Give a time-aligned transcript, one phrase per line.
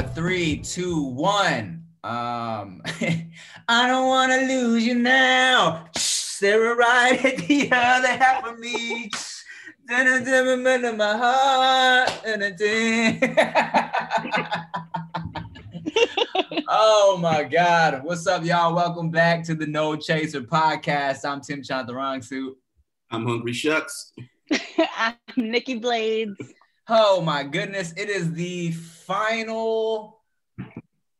[0.00, 1.84] four, three, two, one.
[2.04, 2.82] Um,
[3.68, 5.86] I don't want to lose you now.
[5.96, 9.10] Sarah right at the other half of me.
[9.92, 12.10] In my heart.
[16.68, 18.04] oh my God.
[18.04, 18.74] What's up, y'all?
[18.74, 21.24] Welcome back to the No Chaser podcast.
[21.24, 22.52] I'm Tim Chantarangsu.
[23.10, 24.12] I'm Hungry Shucks.
[24.96, 26.38] I'm Nikki Blades.
[26.92, 27.94] Oh my goodness.
[27.96, 30.18] It is the final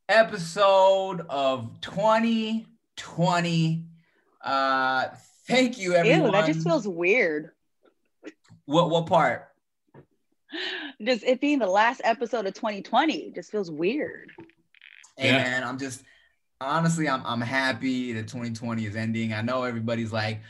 [0.09, 3.85] episode of 2020.
[4.43, 5.07] Uh
[5.47, 6.23] thank you everyone.
[6.23, 7.53] Ew, that just feels weird.
[8.65, 9.53] What what part?
[11.01, 14.33] Just it being the last episode of 2020 just feels weird.
[15.17, 15.45] Hey yeah.
[15.45, 16.03] man, I'm just
[16.61, 19.33] honestly I'm I'm happy that 2020 is ending.
[19.33, 20.41] I know everybody's like,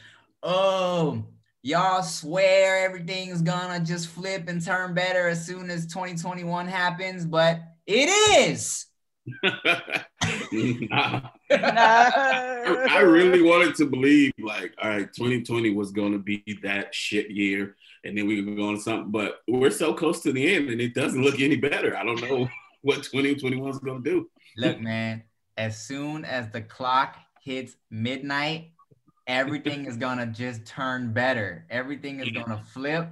[0.43, 1.27] oh,
[1.63, 7.61] y'all swear everything's gonna just flip and turn better as soon as 2021 happens, but
[7.87, 8.09] it
[8.49, 8.87] is.
[9.43, 11.21] nah.
[11.51, 16.95] I, I really wanted to believe like, all right, 2020 was going to be that
[16.95, 19.11] shit year, and then we were going to something.
[19.11, 21.97] But we're so close to the end, and it doesn't look any better.
[21.97, 22.49] I don't know
[22.83, 24.31] what 2021 is going to do.
[24.57, 25.25] Look, man,
[25.57, 28.73] as soon as the clock hits midnight,
[29.31, 31.65] everything is gonna just turn better.
[31.71, 33.11] Everything is gonna flip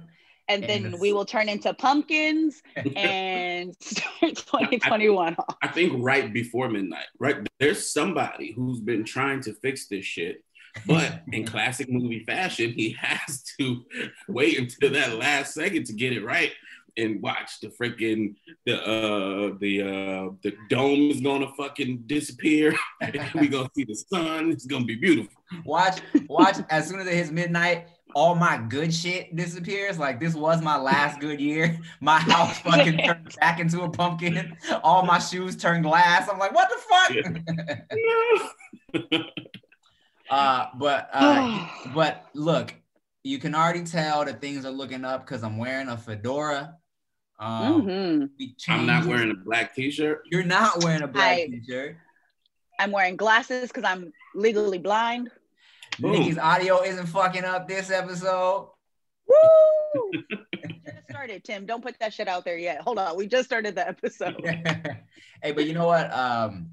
[0.49, 2.61] and then we will turn into pumpkins
[2.95, 7.47] and start 2021 I, I think right before midnight, right?
[7.59, 10.43] There's somebody who's been trying to fix this shit,
[10.85, 13.85] but in classic movie fashion, he has to
[14.27, 16.51] wait until that last second to get it right
[16.97, 23.19] and watch the freaking the uh the uh the dome is gonna fucking disappear and
[23.35, 27.13] we gonna see the sun it's gonna be beautiful watch watch as soon as it
[27.13, 29.97] hits midnight all my good shit disappears.
[29.99, 31.79] Like this was my last good year.
[32.01, 34.55] My house fucking turned back into a pumpkin.
[34.83, 36.27] All my shoes turned glass.
[36.31, 37.11] I'm like, what the fuck?
[40.29, 42.73] uh, but uh, but look,
[43.23, 46.75] you can already tell that things are looking up because I'm wearing a fedora.
[47.39, 48.71] Um, mm-hmm.
[48.71, 50.23] I'm not wearing a black t-shirt.
[50.29, 51.97] You're not wearing a black I, t-shirt.
[52.79, 55.31] I'm wearing glasses because I'm legally blind.
[55.99, 56.11] Boom.
[56.11, 58.69] Nikki's audio isn't fucking up this episode.
[59.27, 60.11] Woo!
[60.85, 61.65] just started, Tim.
[61.65, 62.81] Don't put that shit out there yet.
[62.81, 63.17] Hold on.
[63.17, 64.41] We just started the episode.
[65.43, 66.11] hey, but you know what?
[66.13, 66.71] Um,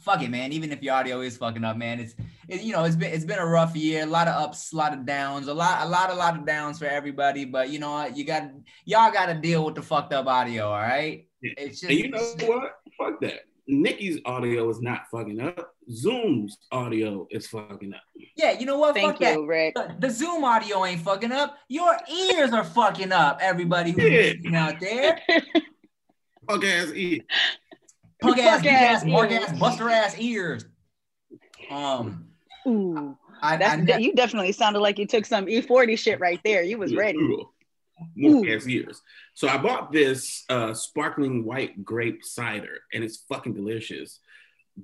[0.00, 0.52] fuck it, man.
[0.52, 2.14] Even if your audio is fucking up, man, it's
[2.48, 4.02] it, you know it's been it's been a rough year.
[4.02, 6.46] A lot of ups, a lot of downs, a lot a lot a lot of
[6.46, 7.44] downs for everybody.
[7.44, 8.16] But you know what?
[8.16, 8.50] You got
[8.84, 10.66] y'all got to deal with the fucked up audio.
[10.68, 11.26] All right.
[11.42, 12.72] It's just and you know what?
[12.98, 13.40] Fuck that.
[13.68, 15.74] Nikki's audio is not fucking up.
[15.90, 18.00] Zoom's audio is fucking up.
[18.34, 18.94] Yeah, you know what?
[18.94, 19.40] Thank Fuck you, that.
[19.40, 19.74] Rick.
[19.74, 21.58] The, the, Zoom audio ain't fucking up.
[21.68, 23.38] Your ears are fucking up.
[23.42, 24.20] Everybody who's yeah.
[24.20, 25.20] listening out there.
[26.48, 27.20] Punk ass ears.
[28.20, 30.64] Punk ass, ass, punk ass, buster ass ears.
[31.70, 32.26] Um.
[32.66, 33.16] Ooh.
[33.40, 36.62] I, I, I, you definitely sounded like you took some E40 shit right there.
[36.62, 37.18] You was ready.
[38.16, 39.00] More ass ears.
[39.34, 44.20] So I bought this uh, sparkling white grape cider, and it's fucking delicious.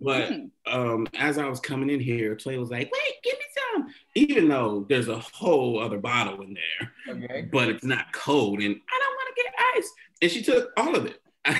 [0.00, 0.50] But mm.
[0.66, 4.48] um, as I was coming in here, Clay was like, "Wait, give me some," even
[4.48, 7.48] though there's a whole other bottle in there, okay.
[7.52, 9.92] but it's not cold, and I don't want to get ice.
[10.22, 11.20] And she took all of it.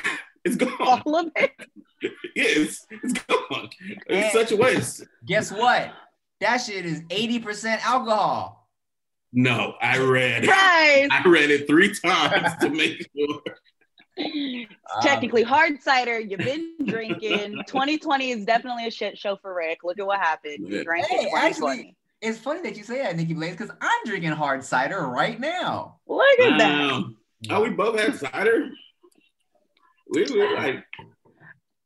[0.44, 1.02] it's gone.
[1.06, 1.52] All of it.
[2.36, 3.70] yes, it's gone.
[4.06, 5.04] It's such a waste.
[5.26, 5.92] Guess what?
[6.40, 8.68] That shit is eighty percent alcohol.
[9.32, 11.08] No, I read Surprise!
[11.10, 13.42] I read it three times to make sure.
[15.02, 16.20] technically um, hard cider.
[16.20, 17.62] You've been drinking.
[17.66, 19.80] 2020 is definitely a shit show for Rick.
[19.82, 20.68] Look at what happened.
[20.68, 24.04] You drank hey, it actually, it's funny that you say that, Nikki Blaze, because I'm
[24.04, 25.96] drinking hard cider right now.
[26.06, 27.04] Look at that.
[27.50, 28.70] Oh, we both had cider.
[30.14, 30.84] We were like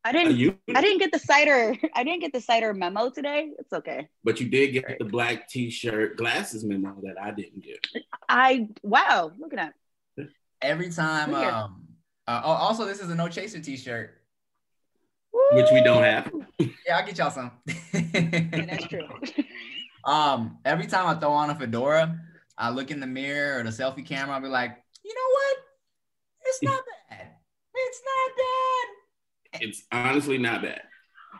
[0.03, 0.57] I didn't.
[0.75, 1.75] I didn't get the cider.
[1.95, 3.51] I didn't get the cider memo today.
[3.59, 4.07] It's okay.
[4.23, 7.85] But you did get the black T-shirt glasses memo that I didn't get.
[8.27, 9.31] I wow!
[9.37, 9.73] Look at
[10.17, 10.27] that.
[10.61, 11.33] Every time.
[11.35, 11.85] Um.
[12.27, 14.15] Uh, oh, also, this is a no chaser T-shirt.
[15.51, 16.31] Which we don't have.
[16.59, 17.51] yeah, I'll get y'all some.
[17.93, 19.07] yeah, that's true.
[20.05, 20.59] um.
[20.63, 22.19] Every time I throw on a fedora,
[22.57, 24.35] I look in the mirror or the selfie camera.
[24.35, 25.57] I'll be like, you know what?
[26.45, 27.27] It's not bad.
[27.81, 28.99] It's not bad
[29.53, 30.81] it's honestly not bad.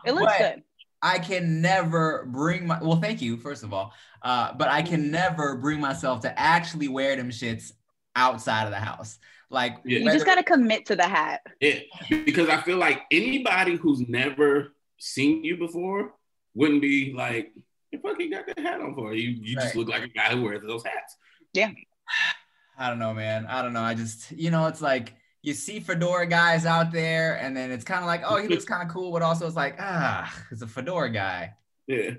[0.04, 0.62] It looks but good.
[1.02, 3.92] I can never bring my well, thank you, first of all.
[4.22, 7.72] Uh, but I can never bring myself to actually wear them shits
[8.16, 9.18] outside of the house.
[9.48, 10.00] Like yeah.
[10.00, 11.40] you just gotta commit to the hat.
[11.60, 16.12] Yeah, because I feel like anybody who's never seen you before
[16.54, 17.52] wouldn't be like,
[17.90, 19.14] the fuck you got that hat on for?
[19.14, 19.64] You you right.
[19.64, 21.16] just look like a guy who wears those hats.
[21.52, 21.70] Yeah.
[22.78, 23.46] I don't know, man.
[23.46, 23.82] I don't know.
[23.82, 27.84] I just, you know, it's like you see fedora guys out there, and then it's
[27.84, 30.62] kind of like, oh, he looks kind of cool, but also it's like, ah, it's
[30.62, 31.54] a fedora guy.
[31.86, 32.10] Yeah.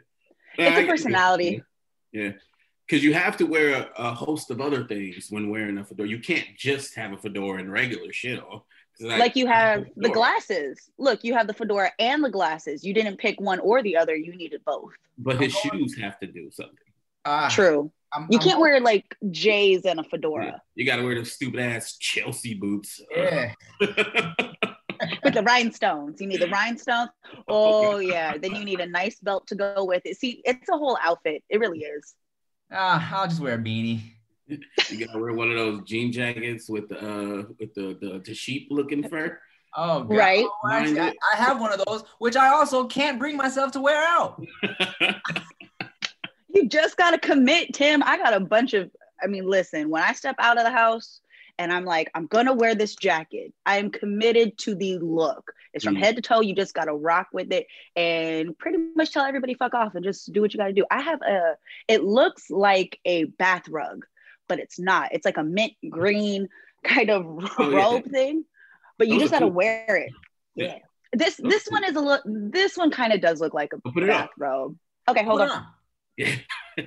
[0.58, 1.64] It's a personality.
[2.12, 2.32] Yeah.
[2.88, 6.10] Because you have to wear a, a, host of other things when wearing a fedora.
[6.10, 8.62] You can't just have a fedora and regular shit on.
[9.00, 10.92] Like, like, you have the glasses.
[10.98, 12.84] Look, you have the fedora and the glasses.
[12.84, 14.16] You didn't pick one or the other.
[14.16, 14.92] You needed both.
[15.18, 16.76] But his shoes have to do something.
[17.24, 17.92] Uh, True.
[18.14, 20.46] I'm, you I'm, can't wear like J's and a fedora.
[20.46, 20.58] Yeah.
[20.76, 23.02] You got to wear those stupid ass Chelsea boots.
[23.16, 23.54] Yeah.
[25.24, 26.22] with the rhinestones.
[26.22, 27.10] You need the rhinestones.
[27.48, 28.38] Oh yeah.
[28.38, 30.18] Then you need a nice belt to go with it.
[30.18, 31.44] See, it's a whole outfit.
[31.50, 32.14] It really is.
[32.72, 34.02] Ah, uh, I'll just wear a beanie.
[34.48, 38.34] You gotta wear one of those jean jackets with the uh with the the, the
[38.34, 39.40] sheep looking fur.
[39.76, 40.18] Oh, God.
[40.18, 40.46] right.
[40.46, 43.80] Oh, actually, I, I have one of those, which I also can't bring myself to
[43.80, 44.44] wear out.
[46.54, 48.04] you just gotta commit, Tim.
[48.04, 48.92] I got a bunch of.
[49.24, 49.90] I mean, listen.
[49.90, 51.22] When I step out of the house,
[51.58, 53.54] and I'm like, I'm gonna wear this jacket.
[53.66, 55.54] I am committed to the look.
[55.74, 56.00] It's from mm.
[56.00, 56.42] head to toe.
[56.42, 60.34] You just gotta rock with it and pretty much tell everybody fuck off and just
[60.34, 60.86] do what you gotta do.
[60.90, 61.56] I have a.
[61.88, 64.06] It looks like a bath rug,
[64.48, 65.10] but it's not.
[65.14, 66.50] It's like a mint green
[66.84, 67.26] kind of
[67.60, 68.12] oh, robe yeah.
[68.12, 68.46] thing,
[68.98, 69.54] but you Those just gotta cool.
[69.54, 70.12] wear it.
[70.56, 70.66] Yeah.
[70.66, 70.78] yeah.
[71.14, 71.80] This Those this cool.
[71.80, 72.24] one is a look.
[72.26, 74.78] This one kind of does look like a bath robe.
[75.08, 75.50] Okay, hold on.
[75.50, 75.66] on.
[76.18, 76.36] Yeah.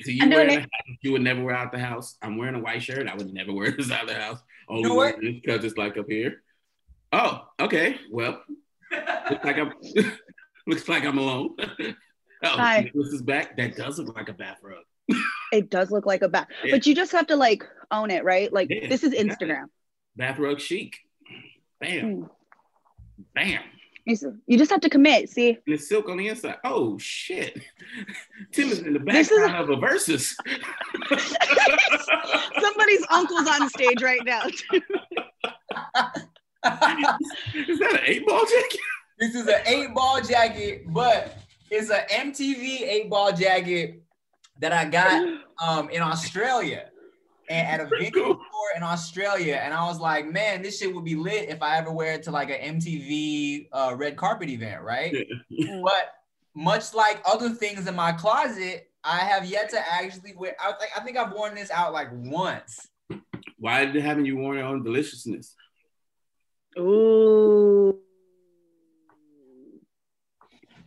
[0.00, 0.64] So you wear
[1.02, 2.16] you would never wear out the house.
[2.22, 3.08] I'm wearing a white shirt.
[3.08, 4.38] I would never wear this out of the house.
[4.68, 6.42] Only you know because it's like up here.
[7.12, 7.98] Oh, okay.
[8.10, 8.40] Well,
[8.92, 9.72] looks like I'm
[10.66, 11.56] looks like I'm alone.
[11.58, 11.88] oh,
[12.42, 12.90] Hi.
[12.94, 13.56] This is back.
[13.56, 14.84] That does look like a bathrobe.
[15.52, 16.76] it does look like a bath, yeah.
[16.76, 18.52] but you just have to like own it, right?
[18.52, 19.64] Like yeah, this is Instagram.
[20.16, 20.96] Bathrobe chic.
[21.80, 22.14] Bam.
[22.14, 22.24] Hmm.
[23.34, 23.62] Bam.
[24.08, 25.28] You just have to commit.
[25.28, 26.56] See, and it's silk on the inside.
[26.64, 27.60] Oh shit!
[28.52, 30.34] Tim is in the background of a Verzuz.
[32.60, 34.46] Somebody's uncle's on stage right now.
[34.46, 34.62] is
[37.78, 38.80] that an eight ball jacket?
[39.18, 41.36] This is an eight ball jacket, but
[41.70, 44.02] it's an MTV eight ball jacket
[44.60, 46.86] that I got um, in Australia
[47.48, 48.34] and at a video cool.
[48.34, 49.60] store in Australia.
[49.62, 52.22] And I was like, man, this shit would be lit if I ever wear it
[52.24, 55.26] to like an MTV uh, red carpet event, right?
[55.48, 55.80] Yeah.
[55.84, 56.14] but
[56.54, 60.56] much like other things in my closet, I have yet to actually wear.
[60.60, 62.88] I, like, I think I've worn this out like once.
[63.58, 65.54] Why haven't you worn it on deliciousness?
[66.78, 67.98] Ooh.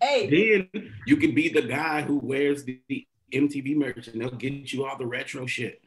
[0.02, 0.30] Hey.
[0.72, 4.74] Then you could be the guy who wears the, the MTV merch and they'll get
[4.74, 5.82] you all the retro shit.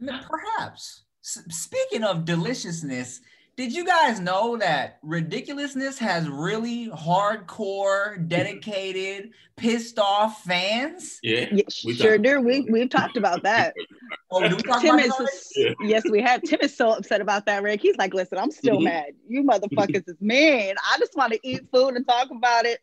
[0.00, 1.04] Perhaps.
[1.24, 3.20] S- speaking of deliciousness,
[3.58, 11.18] did you guys know that ridiculousness has really hardcore, dedicated, pissed off fans?
[11.24, 12.40] Yeah, yeah sure do.
[12.40, 13.74] We we've talked about that.
[14.30, 15.70] oh, talk Tim about is, yeah.
[15.80, 16.42] yes, we have.
[16.42, 17.82] Tim is so upset about that, Rick.
[17.82, 18.84] He's like, listen, I'm still mm-hmm.
[18.84, 19.06] mad.
[19.26, 20.76] You motherfuckers is mean.
[20.92, 22.78] I just want to eat food and talk about it.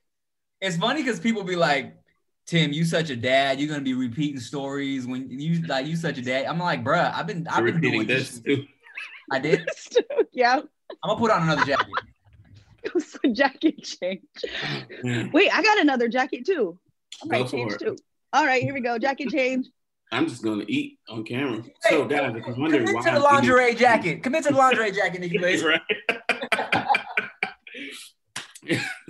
[0.60, 1.96] It's funny because people be like,
[2.46, 3.60] Tim, you such a dad.
[3.60, 6.46] You're gonna be repeating stories when you like you such a dad.
[6.46, 8.40] I'm like, bruh, I've been I've been doing this.
[8.40, 8.66] Too.
[9.32, 9.68] I did.
[10.32, 10.60] yeah.
[11.04, 11.88] I'm gonna put on another jacket.
[12.84, 14.22] it was a jacket change.
[15.34, 16.78] Wait, I got another jacket too.
[17.24, 17.96] I might change too.
[18.32, 19.00] All right, here we go.
[19.00, 19.68] Jacket change.
[20.12, 21.64] I'm just gonna eat on camera.
[21.84, 23.78] Hey, so guys, if you're wondering why to the lingerie eating...
[23.78, 24.22] jacket.
[24.22, 25.64] Commit to the lingerie jacket, Nikki please.
[25.64, 25.82] right.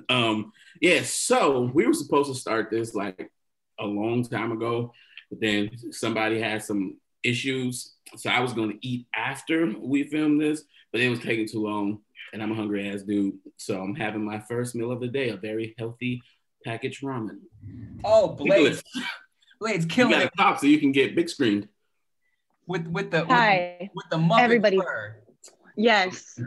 [0.10, 0.54] um
[0.86, 3.32] yeah, so we were supposed to start this like
[3.80, 4.94] a long time ago,
[5.32, 7.96] but then somebody had some issues.
[8.18, 10.62] So I was going to eat after we filmed this,
[10.92, 12.02] but it was taking too long.
[12.34, 13.34] And I'm a hungry ass dude.
[13.58, 16.22] So I'm having my first meal of the day, a very healthy
[16.64, 17.40] packaged ramen.
[18.04, 18.84] Oh, Blaze.
[19.60, 20.34] Blaze killing you got it.
[20.38, 21.68] top so you can get big screened.
[22.68, 23.78] With with the Hi.
[23.80, 24.78] with, with the Muppet everybody.
[24.78, 25.16] Fur.
[25.76, 26.40] Yes.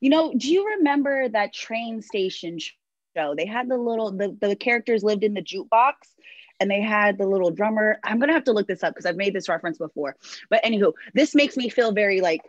[0.00, 2.58] You know, do you remember that train station
[3.16, 3.34] show.
[3.34, 5.94] They had the little the, the characters lived in the jukebox
[6.60, 7.98] and they had the little drummer.
[8.04, 10.16] I'm gonna have to look this up because I've made this reference before.
[10.50, 12.42] But anywho, this makes me feel very like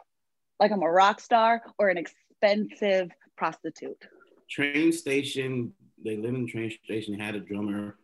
[0.60, 4.01] like I'm a rock star or an expensive prostitute.
[4.50, 7.98] Train station, they live in the train station, had a drummer.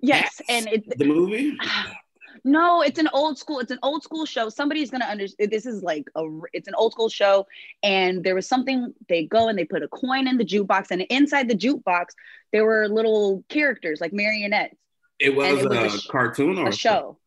[0.00, 1.56] Yes, and it, the movie.
[2.44, 3.60] No, it's an old school.
[3.60, 4.48] It's an old school show.
[4.48, 5.50] Somebody's gonna understand.
[5.50, 6.24] This is like a.
[6.52, 7.46] It's an old school show,
[7.82, 8.94] and there was something.
[9.08, 12.06] They go and they put a coin in the jukebox, and inside the jukebox
[12.52, 14.74] there were little characters like marionettes.
[15.18, 17.18] It was, it was a, a sh- cartoon or a show.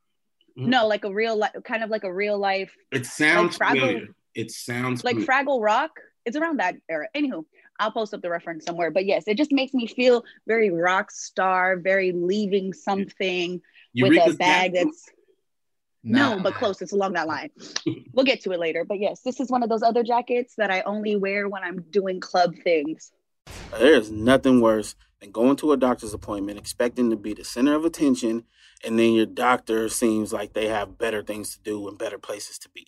[0.57, 0.69] Mm-hmm.
[0.69, 2.75] No, like a real life, kind of like a real life.
[2.91, 4.07] It sounds like Fraggle.
[4.35, 5.45] It sounds like familiar.
[5.45, 5.91] Fraggle Rock.
[6.25, 7.07] It's around that era.
[7.15, 7.43] Anywho,
[7.79, 8.91] I'll post up the reference somewhere.
[8.91, 13.61] But yes, it just makes me feel very rock star, very leaving something
[13.93, 15.09] Eureka's with a bag that's
[16.03, 16.81] No, but close.
[16.81, 17.49] It's along that line.
[18.13, 18.83] we'll get to it later.
[18.83, 21.81] But yes, this is one of those other jackets that I only wear when I'm
[21.89, 23.11] doing club things.
[23.79, 27.85] There's nothing worse than going to a doctor's appointment expecting to be the center of
[27.85, 28.43] attention,
[28.83, 32.59] and then your doctor seems like they have better things to do and better places
[32.59, 32.87] to be.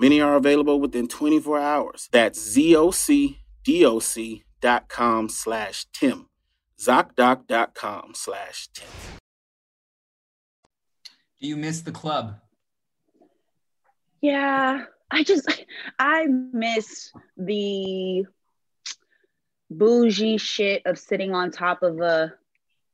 [0.00, 2.08] Many are available within 24 hours.
[2.10, 6.26] That's ZocDoc.com slash Tim.
[6.78, 8.88] ZocDoc.com slash Tim.
[11.38, 12.40] Do you miss the club?
[14.22, 15.66] Yeah, I just
[15.98, 18.24] I miss the
[19.70, 22.32] bougie shit of sitting on top of a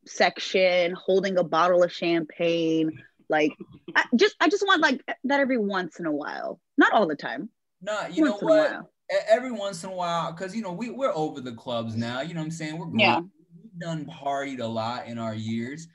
[0.06, 3.00] section, holding a bottle of champagne.
[3.28, 3.52] Like,
[3.94, 7.16] I just I just want like that every once in a while, not all the
[7.16, 7.50] time.
[7.82, 8.82] No, you once know what?
[9.28, 12.20] Every once in a while, because you know we we're over the clubs now.
[12.20, 12.78] You know what I'm saying?
[12.78, 13.20] We're yeah.
[13.20, 15.88] We've done partied a lot in our years,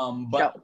[0.00, 0.56] um, but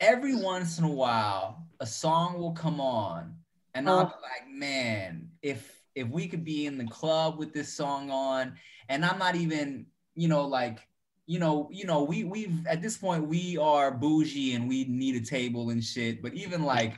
[0.00, 3.34] every once in a while, a song will come on
[3.78, 3.98] and oh.
[3.98, 8.54] I'm like, man, if if we could be in the club with this song on,
[8.88, 10.80] and I'm not even, you know, like,
[11.28, 15.14] you know, you know, we we've at this point we are bougie and we need
[15.14, 16.22] a table and shit.
[16.22, 16.94] But even like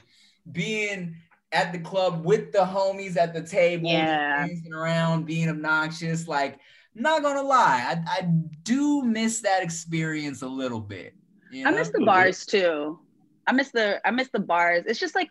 [0.52, 1.16] being
[1.50, 4.46] at the club with the homies at the table, yeah.
[4.46, 6.60] dancing around, being obnoxious, like
[6.94, 8.22] not gonna lie, I, I
[8.62, 11.12] do miss that experience a little bit.
[11.50, 11.70] You know?
[11.70, 13.00] I miss the bars too.
[13.48, 14.84] I miss the I miss the bars.
[14.86, 15.30] It's just like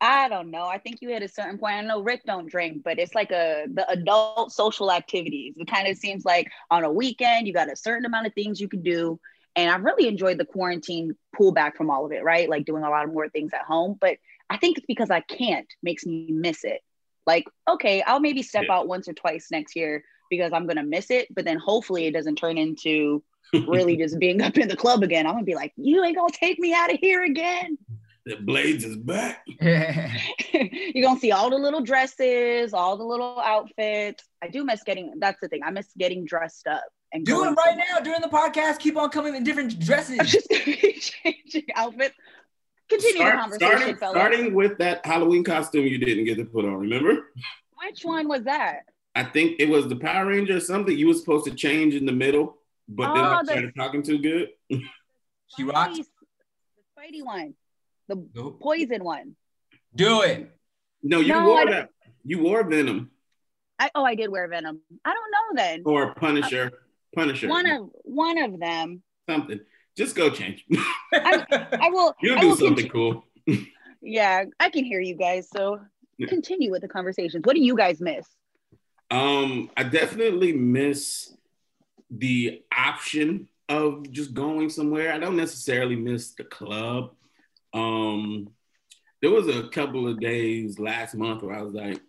[0.00, 0.66] I don't know.
[0.66, 1.76] I think you hit a certain point.
[1.76, 5.54] I know Rick don't drink, but it's like a the adult social activities.
[5.56, 8.60] It kind of seems like on a weekend you got a certain amount of things
[8.60, 9.18] you can do.
[9.56, 12.48] And I've really enjoyed the quarantine pullback from all of it, right?
[12.50, 13.96] Like doing a lot of more things at home.
[14.00, 14.18] But
[14.50, 16.80] I think it's because I can't makes me miss it.
[17.26, 18.74] Like, okay, I'll maybe step yeah.
[18.74, 21.28] out once or twice next year because I'm gonna miss it.
[21.34, 23.22] But then hopefully it doesn't turn into
[23.68, 25.26] really just being up in the club again.
[25.26, 27.78] I'm gonna be like, you ain't gonna take me out of here again
[28.26, 29.46] the Blades is back.
[29.60, 34.24] You're gonna see all the little dresses, all the little outfits.
[34.42, 35.14] I do miss getting.
[35.18, 35.60] That's the thing.
[35.62, 37.84] I miss getting dressed up and do it right somewhere.
[37.92, 38.78] now during the podcast.
[38.78, 40.18] Keep on coming in different dresses.
[40.18, 42.16] I'm just gonna be changing outfits.
[42.88, 44.16] Continue Start, the conversation, starting, fellas.
[44.16, 46.74] Starting with that Halloween costume you didn't get to put on.
[46.74, 47.30] Remember?
[47.82, 48.80] Which one was that?
[49.14, 50.96] I think it was the Power Ranger or something.
[50.96, 54.02] You were supposed to change in the middle, but oh, then I started the, talking
[54.02, 54.48] too good.
[55.56, 55.96] she rocked.
[55.96, 56.04] The
[56.98, 57.54] Spidey one
[58.08, 58.60] the nope.
[58.60, 59.36] poison one.
[59.94, 60.50] Do it.
[61.02, 61.90] No, you no, wore that.
[62.24, 63.10] You wore Venom.
[63.78, 64.80] I oh, I did wear Venom.
[65.04, 65.82] I don't know then.
[65.84, 66.66] Or Punisher.
[66.66, 66.76] Uh,
[67.14, 67.48] Punisher.
[67.48, 69.02] One of one of them.
[69.28, 69.60] Something.
[69.96, 70.64] Just go change.
[71.12, 71.44] I,
[71.80, 72.14] I, will.
[72.20, 73.24] You'll do something cool.
[74.02, 75.48] yeah, I can hear you guys.
[75.50, 75.80] So
[76.18, 76.26] yeah.
[76.26, 77.44] continue with the conversations.
[77.44, 78.26] What do you guys miss?
[79.10, 81.32] Um, I definitely miss
[82.10, 85.12] the option of just going somewhere.
[85.12, 87.12] I don't necessarily miss the club.
[87.74, 88.48] Um,
[89.20, 92.00] there was a couple of days last month where I was like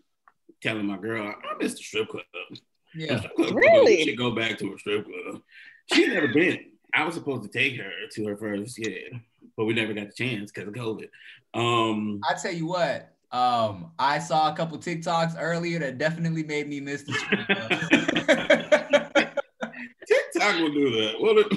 [0.61, 2.23] telling my girl, I missed the strip club.
[2.93, 4.03] Yeah, strip club really?
[4.03, 5.41] She go back to a strip club.
[5.91, 6.59] She never been.
[6.93, 9.17] I was supposed to take her to her first, yeah,
[9.57, 11.09] but we never got the chance because of COVID.
[11.53, 16.67] Um, I tell you what, um, I saw a couple TikToks earlier that definitely made
[16.67, 17.69] me miss the strip club.
[20.07, 21.19] TikTok will do that.
[21.19, 21.51] What?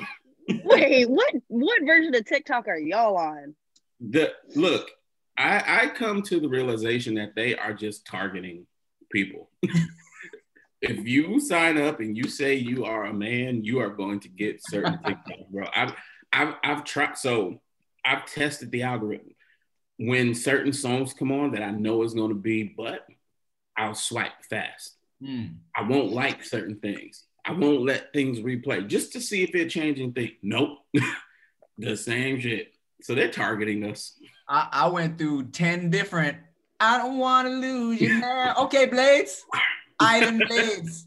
[0.64, 1.34] Wait, what?
[1.48, 3.54] What version of TikTok are y'all on?
[4.00, 4.90] The look,
[5.36, 8.66] I, I come to the realization that they are just targeting
[9.10, 9.50] people.
[10.82, 14.28] if you sign up and you say you are a man, you are going to
[14.28, 15.66] get certain TikTok, bro.
[15.74, 15.94] I've
[16.32, 17.60] I've I've tried so
[18.04, 19.34] I've tested the algorithm.
[20.00, 23.04] When certain songs come on that I know is going to be, but
[23.76, 24.96] I'll swipe fast.
[25.22, 25.56] Mm.
[25.76, 27.24] I won't like certain things.
[27.44, 30.32] I won't let things replay just to see if they're changing things.
[30.42, 30.78] Nope.
[31.78, 32.72] the same shit.
[33.02, 34.18] So they're targeting us.
[34.48, 36.38] I, I went through 10 different,
[36.80, 38.54] I don't want to lose you now.
[38.64, 39.44] Okay, Blades.
[40.00, 41.06] Iron Blades.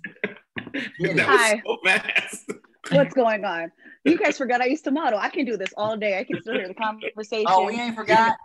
[1.00, 1.62] Get that was Hi.
[1.66, 2.52] so fast.
[2.92, 3.72] What's going on?
[4.04, 5.20] You guys forgot I used to model.
[5.20, 6.20] I can do this all day.
[6.20, 8.36] I can still hear the oh, conversation Oh, we ain't forgot.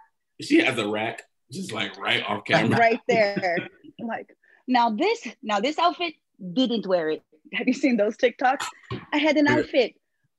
[0.40, 2.78] She has a rack just like right off camera.
[2.78, 3.58] right there.
[4.00, 4.28] I'm like,
[4.68, 6.14] now this, now this outfit
[6.52, 7.22] didn't wear it.
[7.54, 8.66] Have you seen those TikToks?
[9.12, 9.94] I had an outfit,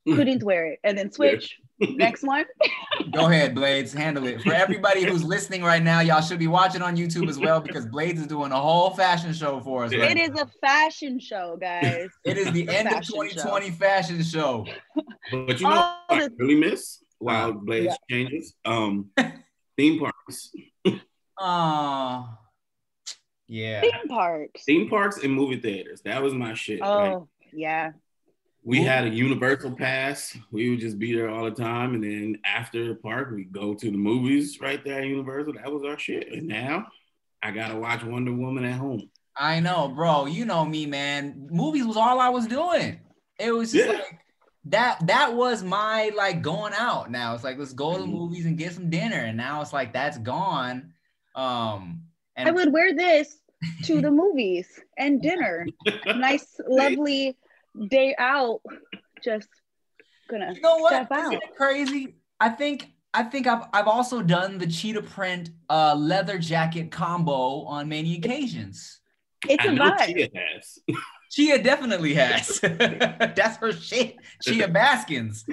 [0.05, 1.57] couldn't wear it, and then switch.
[1.79, 2.45] Next one.
[3.11, 3.93] Go ahead, Blades.
[3.93, 4.41] Handle it.
[4.41, 7.85] For everybody who's listening right now, y'all should be watching on YouTube as well because
[7.85, 9.91] Blades is doing a whole fashion show for us.
[9.93, 12.09] Right It is a fashion show, guys.
[12.25, 14.65] It is the end of Fashion 2020 fashion show.
[15.31, 18.53] But you know All what I really miss while Blaze changes?
[18.65, 19.11] Um
[19.77, 20.51] theme parks.
[21.39, 22.27] Oh,
[23.47, 23.81] yeah.
[23.81, 24.63] Theme parks.
[24.65, 26.01] Theme parks and movie theaters.
[26.03, 26.79] That was my shit.
[26.81, 27.91] Like, Oh, yeah.
[28.67, 30.37] We had a universal pass.
[30.51, 31.93] We would just be there all the time.
[31.95, 35.53] And then after the park, we go to the movies right there at Universal.
[35.53, 36.33] That was our shit.
[36.33, 36.87] And now
[37.41, 39.09] I gotta watch Wonder Woman at home.
[39.37, 40.25] I know, bro.
[40.25, 41.47] You know me, man.
[41.49, 42.99] Movies was all I was doing.
[43.39, 43.93] It was just Yeah.
[43.99, 44.19] like
[44.65, 45.07] that.
[45.07, 47.09] That was my like going out.
[47.09, 48.11] Now it's like let's go to the Mhm.
[48.11, 49.15] movies and get some dinner.
[49.19, 50.91] And now it's like that's gone.
[51.35, 52.01] Um,
[52.35, 53.37] and I would wear this
[53.83, 55.65] to the movies and dinner.
[56.17, 57.37] Nice, lovely
[57.89, 58.61] day out.
[59.23, 59.47] Just
[60.29, 60.89] gonna you know what?
[60.93, 61.33] step Isn't out.
[61.33, 62.15] it crazy?
[62.39, 67.61] I think I think I've I've also done the cheetah print uh leather jacket combo
[67.63, 68.99] on many occasions.
[69.47, 70.07] It's I a know vibe.
[70.15, 70.79] Chia has.
[71.31, 72.59] Chia definitely has.
[72.61, 74.15] That's her shit.
[74.41, 75.45] Chia Baskins.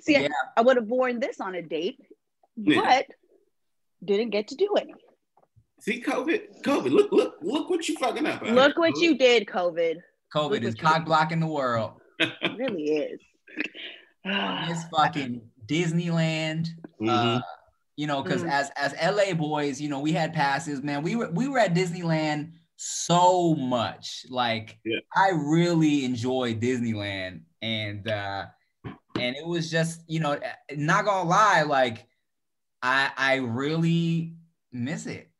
[0.00, 0.28] See, Yeah.
[0.56, 1.98] I would have worn this on a date,
[2.56, 2.80] Yeah.
[2.82, 3.06] but
[4.04, 4.88] didn't get to do it.
[5.80, 8.42] See, COVID, COVID, look, look, look what you fucking up.
[8.42, 8.72] Look here.
[8.76, 9.96] what you did, COVID.
[10.34, 11.92] COVID Look is what cock blocking the world.
[12.18, 13.20] It really is.
[14.24, 16.68] It's fucking Disneyland.
[17.00, 17.08] Mhm.
[17.08, 17.40] Uh,
[17.96, 18.50] you know, because Mm.
[18.50, 21.02] as as LA boys, you know, we had passes, man.
[21.02, 24.26] We were we were at Disneyland so much.
[24.28, 24.98] Like Yeah.
[25.16, 28.46] I really enjoyed Disneyland and uh
[29.18, 30.38] and it was just, you know,
[30.76, 32.06] not gonna lie, like
[32.82, 34.34] I I really
[34.72, 35.30] miss it.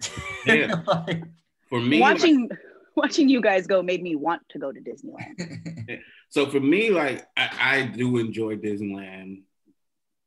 [0.46, 0.74] Yeah.
[0.86, 1.24] Like-
[1.68, 2.50] for me, watching
[2.96, 6.00] watching you guys go made me want to go to Disneyland.
[6.30, 9.42] So for me, like I, I do enjoy Disneyland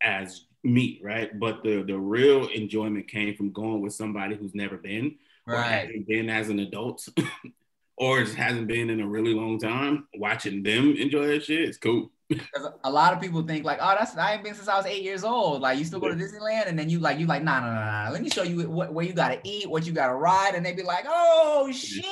[0.01, 1.37] as me, right?
[1.39, 5.15] But the the real enjoyment came from going with somebody who's never been,
[5.47, 5.87] right.
[5.87, 7.07] hasn't been as an adult,
[7.97, 10.07] or just hasn't been in a really long time.
[10.15, 12.11] Watching them enjoy that shit is cool.
[12.53, 14.85] 'Cause a lot of people think like, oh, that's I ain't been since I was
[14.85, 15.61] eight years old.
[15.61, 18.05] Like you still go to Disneyland, and then you like you like, nah, nah, nah,
[18.05, 18.11] nah.
[18.11, 20.73] Let me show you what, where you gotta eat, what you gotta ride, and they
[20.73, 22.03] be like, oh shit,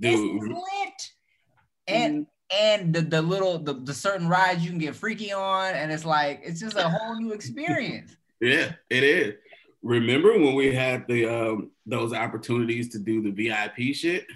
[0.00, 1.12] Dude, lit.
[1.86, 2.26] And Mm.
[2.52, 6.04] and the, the little the, the certain rides you can get freaky on, and it's
[6.04, 8.16] like it's just a whole new experience.
[8.40, 9.34] yeah, it is.
[9.82, 14.26] Remember when we had the um those opportunities to do the VIP shit?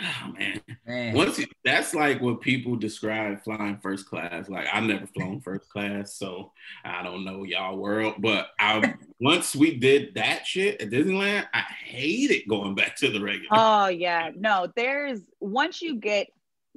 [0.00, 0.60] Oh man.
[0.86, 4.48] Man, Once you, that's like what people describe flying first class.
[4.48, 6.52] Like I've never flown first class, so
[6.84, 8.14] I don't know y'all world.
[8.18, 13.20] But I once we did that shit at Disneyland, I hated going back to the
[13.20, 13.48] regular.
[13.50, 14.68] Oh yeah, no.
[14.74, 16.28] There's once you get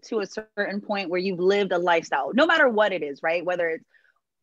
[0.06, 3.44] to a certain point where you've lived a lifestyle, no matter what it is, right?
[3.44, 3.86] Whether it's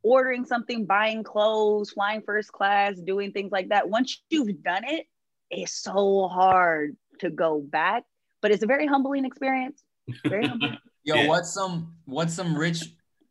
[0.03, 3.89] ordering something, buying clothes, flying first class, doing things like that.
[3.89, 5.07] Once you've done it,
[5.51, 8.05] it's so hard to go back.
[8.45, 9.83] But it's a very humbling experience.
[10.27, 10.77] Very humbling.
[11.03, 11.29] yo, Yeah.
[11.29, 12.83] what's some what's some rich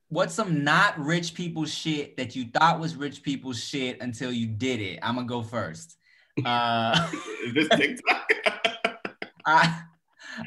[0.09, 4.47] what's some not rich people shit that you thought was rich people shit until you
[4.47, 4.97] did it?
[5.03, 5.95] I'm gonna go first.
[6.43, 7.11] Uh
[7.45, 8.27] Is this TikTok?
[9.45, 9.83] I,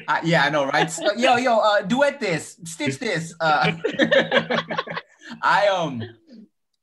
[0.05, 0.91] I, yeah, I know, right?
[0.91, 3.33] So, yo, yo, uh, duet this, stitch this.
[3.39, 3.71] Uh,
[5.41, 6.03] I um,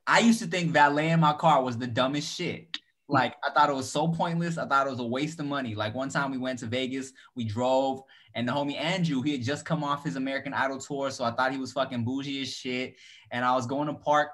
[0.06, 2.78] I used to think valeting my car was the dumbest shit.
[3.08, 4.56] Like I thought it was so pointless.
[4.56, 5.74] I thought it was a waste of money.
[5.74, 8.02] Like one time we went to Vegas, we drove,
[8.34, 11.30] and the homie Andrew, he had just come off his American Idol tour, so I
[11.30, 12.96] thought he was fucking bougie as shit.
[13.30, 14.30] And I was going to park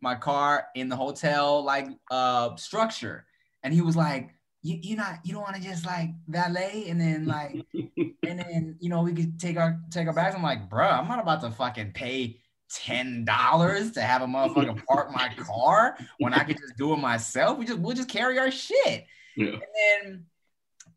[0.00, 3.26] my car in the hotel like uh structure,
[3.62, 4.30] and he was like,
[4.62, 7.64] "You you not you don't want to just like valet and then like
[8.22, 11.08] and then you know we could take our take our bags." I'm like, "Bruh, I'm
[11.08, 12.40] not about to fucking pay."
[12.74, 16.96] Ten dollars to have a motherfucker park my car when I could just do it
[16.96, 17.58] myself.
[17.58, 19.06] We just we'll just carry our shit.
[19.36, 19.46] Yeah.
[19.46, 19.62] And
[20.04, 20.24] then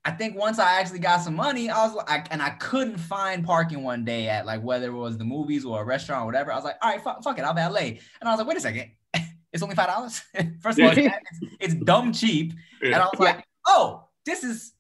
[0.07, 3.45] I think once I actually got some money, I was like, and I couldn't find
[3.45, 6.51] parking one day at like whether it was the movies or a restaurant or whatever.
[6.51, 7.99] I was like, all right, fuck, fuck it, I'll valet.
[8.19, 8.91] And I was like, wait a second,
[9.53, 10.21] it's only five dollars.
[10.61, 11.15] First of all, it's,
[11.59, 12.53] it's dumb cheap.
[12.81, 14.73] And I was like, oh, this is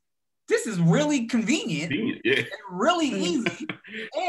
[0.47, 1.91] this is really convenient,
[2.23, 2.35] Yeah.
[2.39, 3.67] and really easy,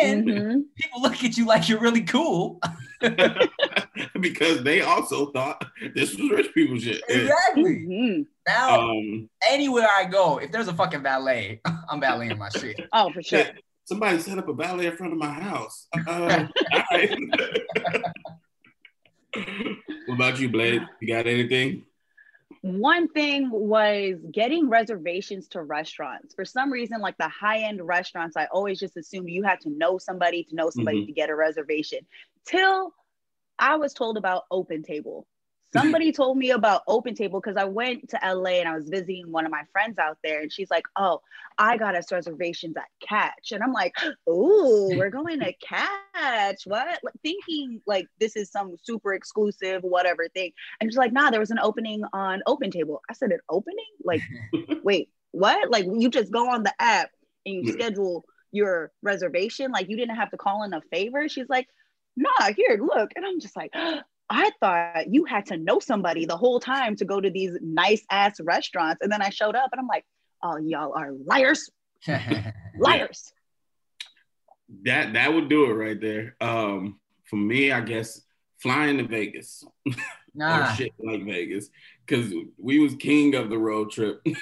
[0.00, 0.62] and Mhm.
[0.76, 2.60] people look at you like you're really cool.
[4.20, 7.02] because they also thought this was rich people shit.
[7.08, 7.16] Yeah.
[7.18, 7.86] exactly.
[7.88, 8.26] Mhm.
[8.46, 12.80] Now, Um, anywhere I go, if there's a fucking ballet, I'm valeting my shit.
[12.92, 13.38] Oh, for sure.
[13.40, 13.50] yeah,
[13.84, 15.86] somebody set up a ballet in front of my house.
[15.94, 17.16] Uh, all right.
[20.06, 20.82] what about you, Blade?
[21.00, 21.84] You got anything?
[22.62, 26.34] One thing was getting reservations to restaurants.
[26.34, 29.70] For some reason, like the high end restaurants, I always just assumed you had to
[29.70, 31.06] know somebody to know somebody mm-hmm.
[31.06, 32.00] to get a reservation.
[32.46, 32.92] Till
[33.58, 35.26] I was told about Open Table.
[35.72, 39.30] Somebody told me about Open Table because I went to LA and I was visiting
[39.30, 41.20] one of my friends out there, and she's like, "Oh,
[41.58, 43.94] I got us reservations at Catch," and I'm like,
[44.28, 46.62] "Ooh, we're going to Catch?
[46.64, 51.30] What?" Like, thinking like this is some super exclusive whatever thing, and she's like, "Nah,
[51.30, 53.84] there was an opening on Open Table." I said, "An opening?
[54.04, 54.22] Like,
[54.82, 55.70] wait, what?
[55.70, 57.10] Like you just go on the app
[57.44, 59.70] and you schedule your reservation?
[59.70, 61.68] Like you didn't have to call in a favor?" She's like,
[62.16, 63.72] "Nah, here, look," and I'm just like.
[63.80, 64.00] Oh,
[64.30, 68.02] I thought you had to know somebody the whole time to go to these nice
[68.10, 68.98] ass restaurants.
[69.02, 70.04] And then I showed up and I'm like,
[70.42, 71.70] oh, y'all are liars,
[72.78, 73.32] liars.
[74.84, 76.36] That that would do it right there.
[76.40, 78.20] Um, for me, I guess
[78.60, 79.64] flying to Vegas.
[80.34, 81.70] nah, or shit like Vegas
[82.06, 84.20] because we was king of the road trip.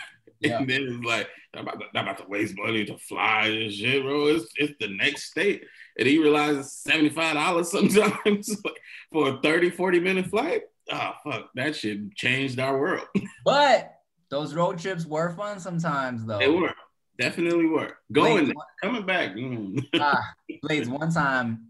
[0.40, 0.58] Yeah.
[0.58, 3.72] and then it's like I'm about, to, I'm about to waste money to fly and
[3.72, 4.26] shit, bro.
[4.26, 5.64] It's, it's the next state.
[5.98, 8.56] And he realizes $75 sometimes
[9.12, 10.62] for a 30, 40 minute flight.
[10.90, 13.06] Oh fuck, that shit changed our world.
[13.44, 13.92] but
[14.30, 16.38] those road trips were fun sometimes, though.
[16.38, 16.72] They were.
[17.18, 17.96] Definitely were.
[18.12, 19.34] Going Blades, coming back.
[19.34, 19.82] mm.
[20.00, 20.20] ah,
[20.62, 21.68] Blades, one time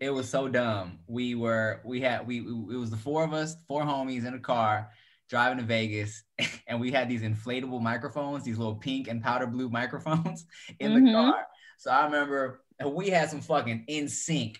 [0.00, 1.00] it was so dumb.
[1.06, 4.38] We were we had we it was the four of us, four homies in a
[4.40, 4.88] car
[5.28, 6.24] driving to Vegas,
[6.66, 10.46] and we had these inflatable microphones, these little pink and powder blue microphones
[10.80, 11.12] in the Mhm.
[11.12, 11.46] car.
[11.78, 14.56] So I remember we had some fucking NSYNC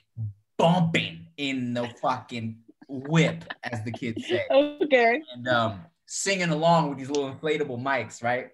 [0.58, 5.22] bumping in the fucking whip, as the kids say Okay.
[5.34, 8.48] and um, singing along with these little inflatable mics, right?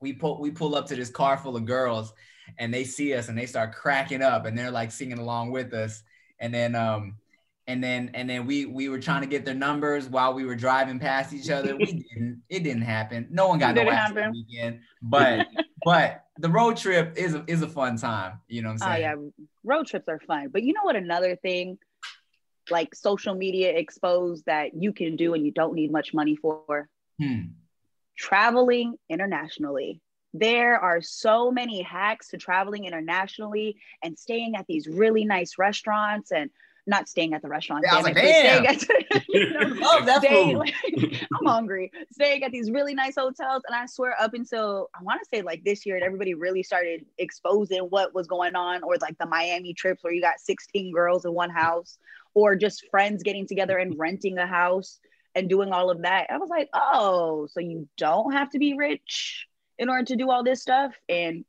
[0.00, 2.12] We pull we pull up to this car full of girls,
[2.58, 5.72] and they see us and they start cracking up, and they're like singing along with
[5.72, 6.02] us,
[6.38, 7.16] and then um,
[7.66, 10.56] and then and then we we were trying to get their numbers while we were
[10.56, 11.76] driving past each other.
[11.76, 12.42] We didn't.
[12.50, 13.28] It didn't happen.
[13.30, 14.32] No one got It no didn't ass happen.
[14.32, 15.46] weekend, but
[15.84, 18.40] but the road trip is a, is a fun time.
[18.48, 19.02] You know what I'm Oh saying?
[19.02, 19.14] yeah,
[19.62, 20.48] road trips are fun.
[20.48, 20.96] But you know what?
[20.96, 21.78] Another thing,
[22.70, 26.88] like social media exposed that you can do and you don't need much money for
[27.20, 27.40] Hmm.
[28.16, 30.00] traveling internationally.
[30.32, 36.32] There are so many hacks to traveling internationally and staying at these really nice restaurants
[36.32, 36.50] and
[36.86, 37.84] not staying at the restaurant.
[37.86, 40.58] Yeah, I was damn like, it, but staying at- you know, Love that staying, food.
[40.58, 40.74] like,
[41.40, 41.90] I'm hungry.
[42.12, 45.42] Staying at these really nice hotels, and I swear, up until I want to say
[45.42, 49.72] like this year, everybody really started exposing what was going on, or like the Miami
[49.74, 51.98] trips where you got 16 girls in one house,
[52.34, 54.98] or just friends getting together and renting a house
[55.34, 56.26] and doing all of that.
[56.30, 59.46] I was like, oh, so you don't have to be rich
[59.78, 61.44] in order to do all this stuff, and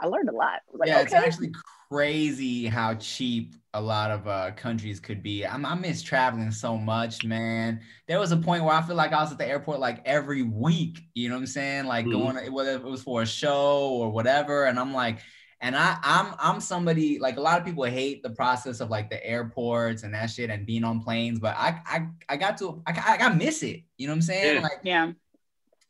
[0.00, 0.54] I learned a lot.
[0.54, 1.52] I was like, yeah, it's actually
[1.90, 5.46] crazy how cheap a lot of uh, countries could be.
[5.46, 7.80] I'm, I miss traveling so much, man.
[8.08, 10.42] There was a point where I feel like I was at the airport like every
[10.42, 11.00] week.
[11.14, 11.84] You know what I'm saying?
[11.86, 12.10] Like Mhm.
[12.12, 15.20] going whether it was for a show or whatever, and I'm like.
[15.62, 19.10] And I, I'm I'm somebody like a lot of people hate the process of like
[19.10, 22.82] the airports and that shit and being on planes, but I I, I got to
[22.86, 23.82] I, I, I miss it.
[23.98, 24.54] You know what I'm saying?
[24.56, 24.62] Yeah.
[24.62, 25.12] Like yeah.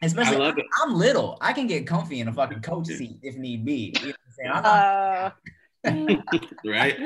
[0.02, 0.66] Especially I love it.
[0.82, 1.38] I'm little.
[1.40, 3.94] I can get comfy in a fucking coach seat if need be.
[4.00, 4.50] You know what I'm saying?
[4.52, 5.36] I'm not-
[5.82, 6.98] Uh, right?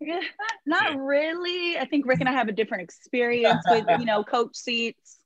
[0.00, 0.20] Yeah,
[0.66, 1.78] not really.
[1.78, 5.18] I think Rick and I have a different experience with, you know, coach seats.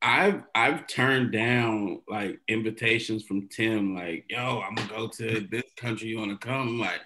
[0.00, 5.64] I've I've turned down like invitations from Tim, like, yo, I'm gonna go to this
[5.76, 6.08] country.
[6.08, 6.68] You wanna come?
[6.68, 7.00] I'm like,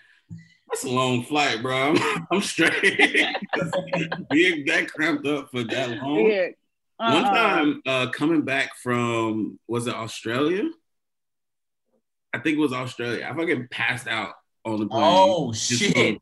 [0.68, 1.94] that's a long flight, bro.
[1.94, 2.82] I'm, I'm straight.
[4.30, 6.52] Being that cramped up for that long.
[7.02, 7.14] Yeah.
[7.14, 7.30] One Uh-uh.
[7.34, 10.70] time, uh, coming back from was it Australia?
[12.32, 13.28] I think it was Australia.
[13.30, 14.34] I fucking passed out
[14.64, 15.02] on the plane.
[15.04, 16.18] Oh shit.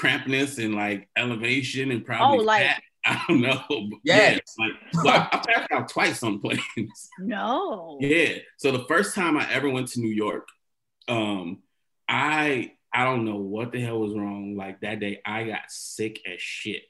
[0.00, 2.82] Crampness and like elevation and probably Oh, like- fat.
[3.06, 3.90] I don't know.
[4.02, 4.40] Yes.
[4.58, 7.10] Yeah, like, well, I passed out twice on planes.
[7.18, 7.98] No.
[8.00, 8.36] Yeah.
[8.56, 10.48] So the first time I ever went to New York,
[11.06, 11.62] um,
[12.08, 14.56] I I don't know what the hell was wrong.
[14.56, 16.82] Like that day, I got sick as shit.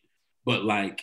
[0.44, 1.02] But like,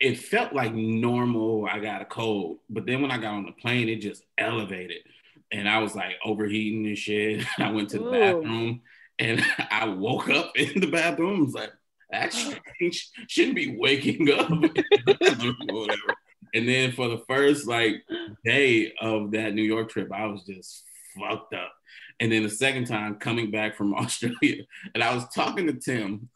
[0.00, 1.66] it felt like normal.
[1.70, 5.02] I got a cold, but then when I got on the plane, it just elevated,
[5.50, 7.44] and I was like overheating and shit.
[7.58, 8.10] I went to the Ooh.
[8.10, 8.82] bathroom,
[9.18, 11.40] and I woke up in the bathroom.
[11.40, 11.72] I was like,
[12.12, 12.88] actually, oh.
[13.28, 14.50] shouldn't be waking up.
[14.50, 16.14] in the bathroom or whatever.
[16.54, 18.02] And then for the first like
[18.44, 20.84] day of that New York trip, I was just
[21.18, 21.72] fucked up.
[22.18, 26.30] And then the second time coming back from Australia, and I was talking to Tim.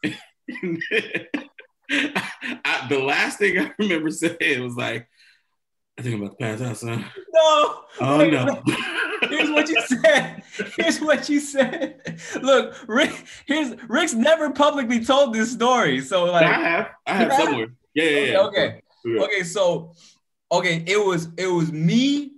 [2.65, 5.07] I, the last thing I remember saying was like,
[5.97, 7.05] I think I'm about to pass out, son.
[7.33, 7.83] No.
[7.99, 8.63] Oh Wait, no.
[9.29, 10.41] Here's what you said.
[10.77, 12.19] Here's what you said.
[12.41, 13.11] Look, Rick.
[13.45, 16.01] Here's Rick's never publicly told this story.
[16.01, 17.67] So like, I have, I have somewhere.
[17.93, 18.39] Yeah, yeah, yeah.
[18.39, 19.21] okay, Yeah.
[19.23, 19.43] okay.
[19.43, 19.93] So,
[20.51, 22.31] okay, it was it was me,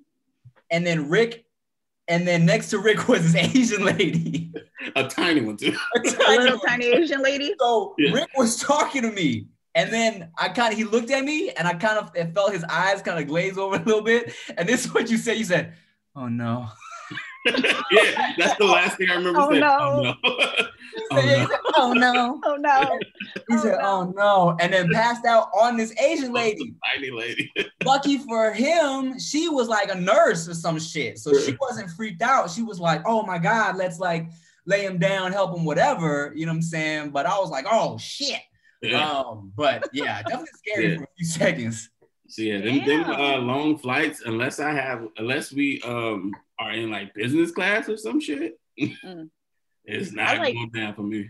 [0.72, 1.46] and then Rick,
[2.08, 4.43] and then next to Rick was this Asian lady.
[4.96, 5.76] A tiny one too.
[5.96, 7.54] A A tiny little tiny Asian lady.
[7.60, 8.12] So Yeah.
[8.14, 11.68] Rick was talking to me, and then I kind of he looked at me, and
[11.68, 14.34] I kind of felt his eyes kind of glaze over a little bit.
[14.58, 15.38] And this is what you said.
[15.38, 15.74] You said,
[16.16, 16.68] "Oh no."
[17.46, 19.60] yeah, that's the last thing I remember Oh, saying.
[19.60, 20.16] no.
[21.12, 21.48] Oh no.
[21.76, 21.94] Oh, no.
[21.94, 23.00] "Oh no." Oh no.
[23.50, 23.84] He Oh, said, no.
[23.84, 26.74] "Oh no," and then passed out on this Asian oh, lady.
[26.94, 27.52] Tiny lady.
[27.84, 32.22] Lucky for him, she was like a nurse or some shit, so she wasn't freaked
[32.22, 32.50] out.
[32.50, 34.28] She was like, "Oh my god, let's like
[34.66, 37.10] lay him down, help him, whatever." You know what I'm saying?
[37.12, 38.42] But I was like, "Oh shit."
[38.82, 39.10] Yeah.
[39.10, 40.98] Um, but yeah, definitely scary Yeah.
[40.98, 41.90] for a few seconds.
[42.28, 46.90] So yeah, them, them uh, long flights, unless I have, unless we um are in
[46.92, 49.30] like business class or some shit, Mm.
[49.86, 51.30] it's not I like- going down for me.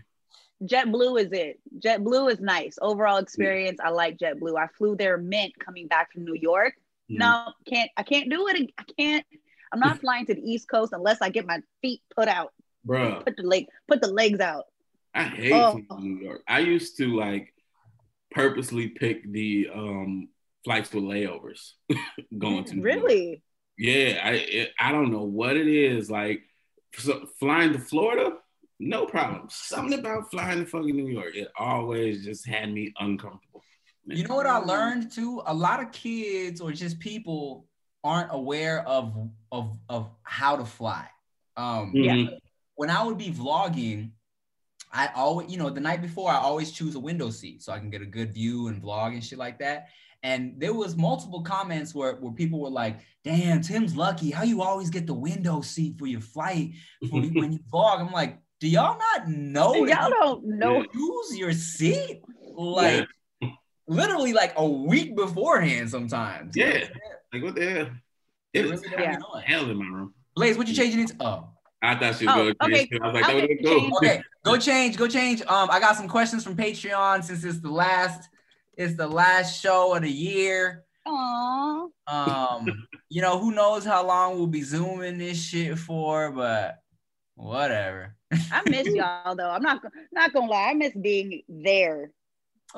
[0.62, 1.60] JetBlue is it.
[1.78, 2.78] JetBlue is nice.
[2.80, 4.56] Overall experience, I like JetBlue.
[4.58, 6.74] I flew their mint coming back from New York.
[7.10, 7.18] Mhm.
[7.18, 7.90] No, can't.
[7.98, 8.70] I can't do it.
[8.78, 9.26] I can't.
[9.72, 12.52] I'm not flying to the East Coast unless I get my feet put out,
[12.86, 14.64] Bruh, put the leg, put the legs out.
[15.14, 15.80] I hate Oh.
[15.98, 16.42] New York.
[16.48, 17.52] I used to like
[18.30, 20.28] purposely pick the um
[20.64, 21.72] flights with layovers
[22.38, 23.02] going to New York.
[23.02, 23.42] Really?
[23.78, 26.10] Yeah, I it, I don't know what it is.
[26.10, 26.42] Like
[26.96, 28.34] so, flying to Florida,
[28.78, 29.48] no problem.
[29.50, 33.62] Something about flying to fucking New York, it always just had me uncomfortable.
[34.06, 35.42] You know what I learned too?
[35.46, 37.66] A lot of kids or just people
[38.04, 41.06] aren't aware of of of how to fly.
[41.56, 42.38] Um, Mhm.
[42.76, 44.10] When I would be vlogging,
[44.92, 47.78] I always, you know, the night before, I always choose a window seat so I
[47.78, 49.88] can get a good view and vlog and shit like that.
[50.22, 54.30] And there was multiple comments where, where people were like, damn, Tim's lucky.
[54.30, 56.72] How you always get the window seat for your flight
[57.10, 58.00] for you, when you vlog?
[58.00, 60.82] I'm like, do y'all not know Y'all don't know.
[60.94, 62.22] you use your seat?
[62.56, 63.06] Like
[63.86, 66.56] literally like a week beforehand sometimes.
[66.56, 66.84] Yeah.
[67.32, 67.86] Like what the hell?
[68.52, 69.18] It It really was don't Yeah.
[69.44, 70.14] hell in my room.
[70.36, 71.16] Blaze, what you changing into?
[71.20, 71.48] Oh.
[71.84, 72.88] I thought she was Oh, going to okay.
[73.02, 73.96] I was like, I'll that cool.
[73.98, 77.70] okay go change go change um i got some questions from patreon since it's the
[77.70, 78.28] last
[78.76, 81.88] it's the last show of the year Aww.
[82.06, 82.66] um
[83.08, 86.76] you know who knows how long we'll be zooming this shit for but
[87.36, 88.16] whatever
[88.52, 89.50] I miss y'all though.
[89.50, 89.80] I'm not
[90.12, 90.70] not gonna lie.
[90.70, 92.10] I miss being there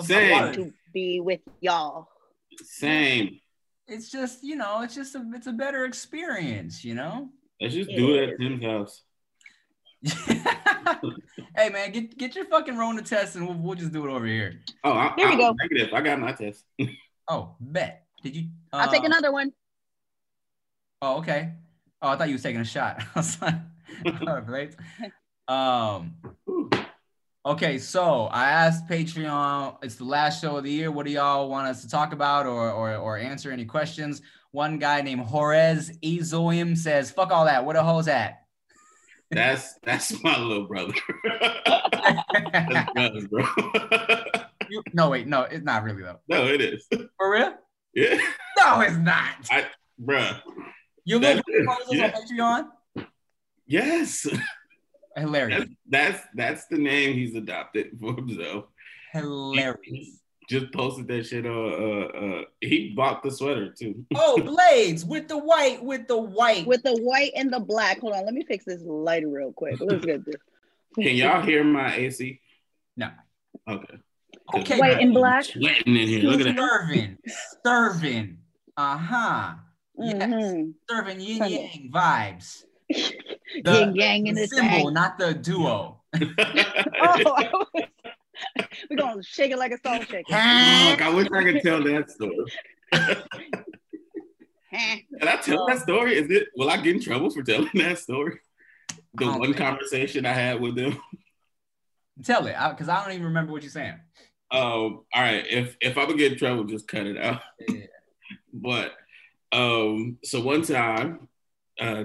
[0.00, 0.34] Same.
[0.34, 2.08] I wanted- to be with y'all.
[2.62, 3.40] Same.
[3.88, 7.28] it's just you know it's just a it's a better experience you know
[7.60, 8.38] Let's just It do it at is.
[8.38, 9.02] Tim's house.
[11.56, 14.26] hey man get get your fucking rona test and we'll, we'll just do it over
[14.26, 15.52] here Oh, I, Here we I'm go.
[15.58, 15.92] negative.
[15.92, 16.64] I got my test.
[17.28, 19.52] oh bet did you I'll take uh, another one.
[21.02, 21.52] Oh, okay.
[22.02, 23.02] Oh, I thought you was taking a shot.
[23.14, 23.54] I was like,
[24.26, 24.74] all right.
[25.48, 26.14] Um,
[27.44, 30.90] okay, so I asked Patreon, it's the last show of the year.
[30.90, 34.22] What do y'all want us to talk about or or, or answer any questions?
[34.52, 37.64] One guy named Jorez Ezoim says, fuck all that.
[37.64, 38.42] Where the hoes at?
[39.30, 40.94] That's that's my little brother.
[42.52, 43.44] that's brothers, bro.
[44.68, 46.18] You- no, wait, no, it's not really though.
[46.28, 46.84] no, it is.
[47.16, 47.54] For real?
[47.94, 48.18] Yeah,
[48.58, 49.36] No, it's not.
[49.48, 49.66] I,
[50.02, 50.40] bruh.
[51.04, 52.12] You live That's- yeah.
[52.16, 52.64] on
[52.98, 53.06] Patreon?
[53.68, 54.26] Yes,
[55.16, 55.60] Hilarious.
[55.60, 58.64] that's, that's that's the name he's adopted for himself.
[59.12, 60.20] Hilarious.
[60.48, 61.72] Just posted that shit on.
[61.72, 62.06] Uh,
[62.38, 64.04] uh, he bought the sweater too.
[64.14, 66.66] Oh, Blades with the white, with the white.
[66.66, 68.00] With the white and the black.
[68.00, 69.76] Hold on, let me fix this light real quick.
[69.80, 70.36] Let's get this.
[70.94, 72.40] Can y'all hear my AC?
[72.96, 73.10] No.
[73.68, 73.96] Okay.
[74.54, 74.78] Okay.
[74.78, 75.44] White and black.
[75.44, 76.22] Sweating in here.
[76.22, 76.56] Look at that.
[76.56, 77.18] Serving,
[77.64, 78.38] serving.
[78.76, 79.54] Uh huh.
[79.98, 80.14] Yes.
[80.30, 80.74] Mhm.
[80.88, 81.74] Serving yin Turn it.
[81.74, 82.62] yang vibes.
[83.64, 84.92] The, Yin yang in the symbol, thing.
[84.94, 86.02] not the duo.
[86.14, 87.84] Oh, I was-
[88.90, 90.24] we're gonna shake it like a salt shaker.
[90.30, 92.36] Fuck, I wish I could tell that story.
[94.74, 94.96] Huh.
[95.20, 96.18] Can I tell that story?
[96.18, 96.48] Is it?
[96.56, 98.40] Will I get in trouble for telling that story?
[99.14, 99.54] The one man.
[99.54, 100.98] conversation I had with them.
[102.24, 103.94] Tell it, because I, don't even remember what you're saying.
[104.50, 105.46] Um, all right.
[105.48, 107.40] If if I'm gonna get in trouble, just cut it out.
[107.68, 107.86] Yeah.
[108.52, 108.92] But
[109.52, 111.28] um, so one time,
[111.80, 112.04] uh,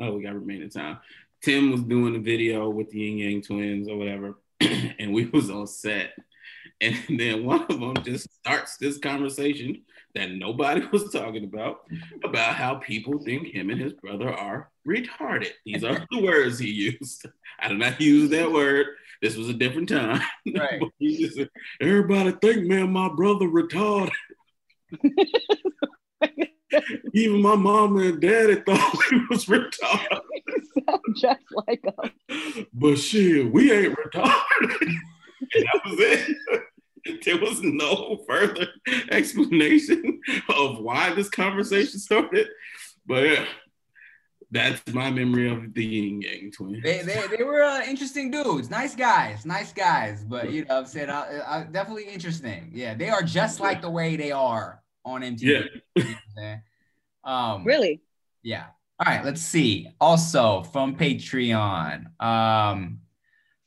[0.00, 0.98] oh, we got remaining time.
[1.42, 5.50] Tim was doing a video with the Ying Yang twins or whatever, and we was
[5.50, 6.12] on set,
[6.80, 9.82] And then one of them just starts this conversation
[10.14, 11.80] that nobody was talking about
[12.22, 15.50] about how people think him and his brother are retarded.
[15.64, 17.26] These are the words he used.
[17.60, 18.86] I did not use that word.
[19.22, 20.20] This was a different time.
[20.54, 20.82] Right.
[21.00, 21.38] just,
[21.80, 24.10] Everybody think, man, my brother retarded.
[27.12, 30.20] Even my mom and daddy thought he was retarded.
[30.86, 32.66] sound just like him.
[32.72, 34.42] But shit, we ain't retarded.
[35.54, 36.36] that was it.
[37.24, 38.66] There was no further
[39.10, 42.48] explanation of why this conversation started.
[43.06, 43.44] But yeah,
[44.50, 46.82] that's my memory of the Ying Yang twins.
[46.82, 50.24] They, they, they were uh, interesting dudes, nice guys, nice guys.
[50.24, 52.70] But you know, I'm saying uh, uh, definitely interesting.
[52.72, 55.40] Yeah, they are just like the way they are on MTV.
[55.42, 55.58] Yeah.
[55.96, 56.62] You know what I'm saying?
[57.24, 58.02] um, Really?
[58.42, 58.66] Yeah.
[59.04, 59.88] All right, let's see.
[60.00, 63.00] Also from Patreon, um,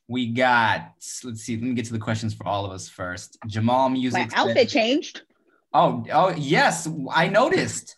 [0.07, 0.93] we got.
[1.23, 1.55] Let's see.
[1.57, 3.37] Let me get to the questions for all of us first.
[3.45, 4.31] Jamal My Music.
[4.35, 5.21] outfit says- changed.
[5.73, 7.97] Oh, oh yes, I noticed.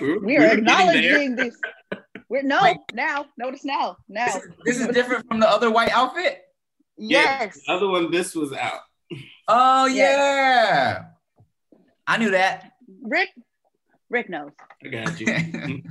[0.00, 1.18] We're, We are we're getting there.
[1.22, 1.56] acknowledging this.
[2.28, 2.76] We're no Wait.
[2.92, 3.26] now.
[3.38, 3.96] Notice now.
[4.08, 4.26] Now.
[4.26, 6.40] This is, this is different from the other white outfit.
[6.98, 7.60] Yeah, Yes.
[7.66, 8.80] the other one, this was out.
[9.46, 11.02] Oh Yes.
[12.08, 12.72] Yeah, I knew that.
[13.02, 13.28] Rick.
[14.10, 14.52] Rick knows.
[14.84, 15.82] I got you.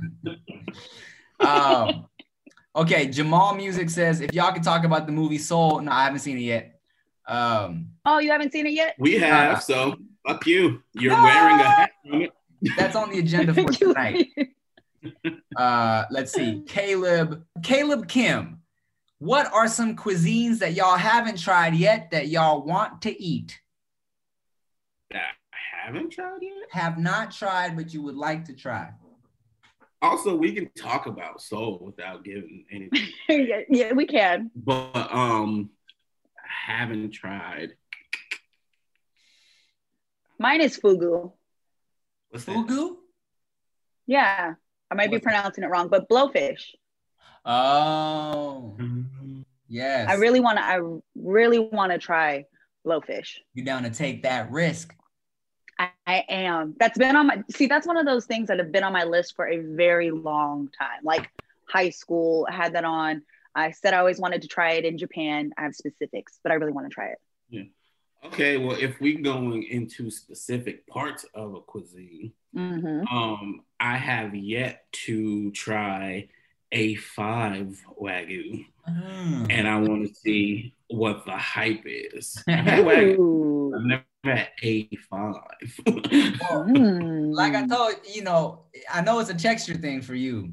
[1.40, 2.06] um,
[2.74, 5.80] okay, Jamal Music says if y'all can talk about the movie Soul.
[5.80, 6.80] No, I haven't seen it yet.
[7.26, 8.94] Um, Oh, you haven't seen it yet?
[8.98, 10.82] we have, so fuck you.
[10.94, 11.22] You're No!
[11.22, 12.30] wearing a hat from it.
[12.76, 14.28] that's on the agenda for tonight.
[15.56, 18.60] Uh, let's see, Caleb, Caleb Kim.
[19.18, 23.60] What are some cuisines that y'all haven't tried yet that y'all want to eat?
[25.10, 25.37] That I
[25.86, 26.52] haven't tried yet.
[26.70, 28.90] Have not tried, but you would like to try.
[30.00, 33.08] Also, we can talk about soul without giving anything.
[33.28, 34.50] yeah, yeah, we can.
[34.54, 35.70] but um,
[36.38, 37.70] I haven't tried.
[40.38, 41.32] Mine is fugu.
[42.30, 42.54] What's that?
[42.54, 42.96] Fugu?
[44.06, 44.54] Yeah.
[44.90, 46.74] I might be What's- pronouncing it wrong, but blowfish.
[47.44, 49.44] Oh, Mhm.
[49.68, 50.08] yes.
[50.08, 50.64] I really want to.
[50.64, 50.80] I
[51.16, 52.44] really want to try
[52.86, 53.38] blowfish.
[53.54, 54.94] you down to take that risk.
[55.78, 56.74] I, I am.
[56.78, 57.42] That's been on my.
[57.50, 60.10] See, that's one of those things that have been on my list for a very
[60.10, 61.00] long time.
[61.04, 61.30] Like
[61.68, 63.22] high school, I had that on.
[63.54, 65.52] I said I always wanted to try it in Japan.
[65.56, 67.18] I have specifics, but I really want to try it.
[67.48, 67.62] Yeah.
[68.24, 74.34] Okay, well, if we're going into specific parts of a cuisine, hmm um, I have
[74.34, 76.28] yet to try
[76.72, 79.46] A5 Wagyu, Mm.
[79.50, 82.42] and I want to see what the hype is.
[82.48, 83.74] I've Ooh.
[83.74, 85.34] I've never had A5.
[86.40, 87.34] Well, Mm.
[87.34, 90.52] like I told you know, I know it's a texture thing for you.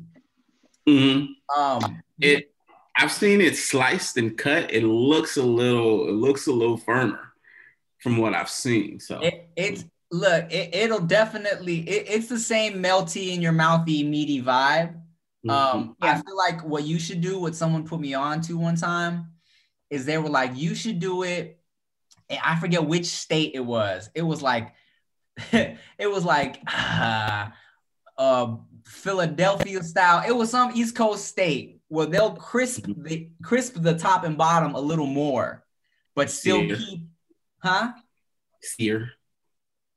[0.88, 1.36] Mhm.
[1.58, 2.52] Um, It,
[2.98, 4.74] I've seen it sliced and cut.
[4.74, 7.34] It looks a little, it looks a little firmer
[8.02, 9.00] from what I've seen.
[9.00, 11.80] So it, it's look, it, it'll definitely.
[11.90, 15.00] It, it's the same melty in your mouthy meaty vibe.
[15.46, 15.52] mhm.
[15.52, 18.76] Um, I feel like what you should do, what someone put me on to one
[18.76, 19.28] time,
[19.96, 21.60] is they were like, you should do it.
[22.30, 24.10] and I forget which state it was.
[24.14, 24.74] It was like,
[25.52, 27.48] it was like, uh,
[28.18, 28.56] uh,
[28.86, 30.24] Philadelphia style.
[30.28, 34.76] It was some East Coast state where they'll crisp the crisp the top and bottom
[34.76, 35.66] a little more,
[36.16, 36.76] but still Yeah.
[36.76, 37.08] keep,
[37.60, 37.94] huh?
[38.62, 39.12] sear.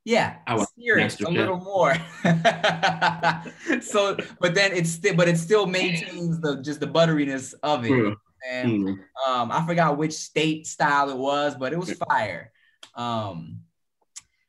[0.04, 1.94] Yeah, I sear it a little more.
[3.82, 8.16] so, but then it's still, but it still maintains the just the butteriness of it.
[8.48, 8.98] And mm.
[9.27, 12.53] um, I forgot which state style it was, but it was fire.
[12.94, 13.61] Um,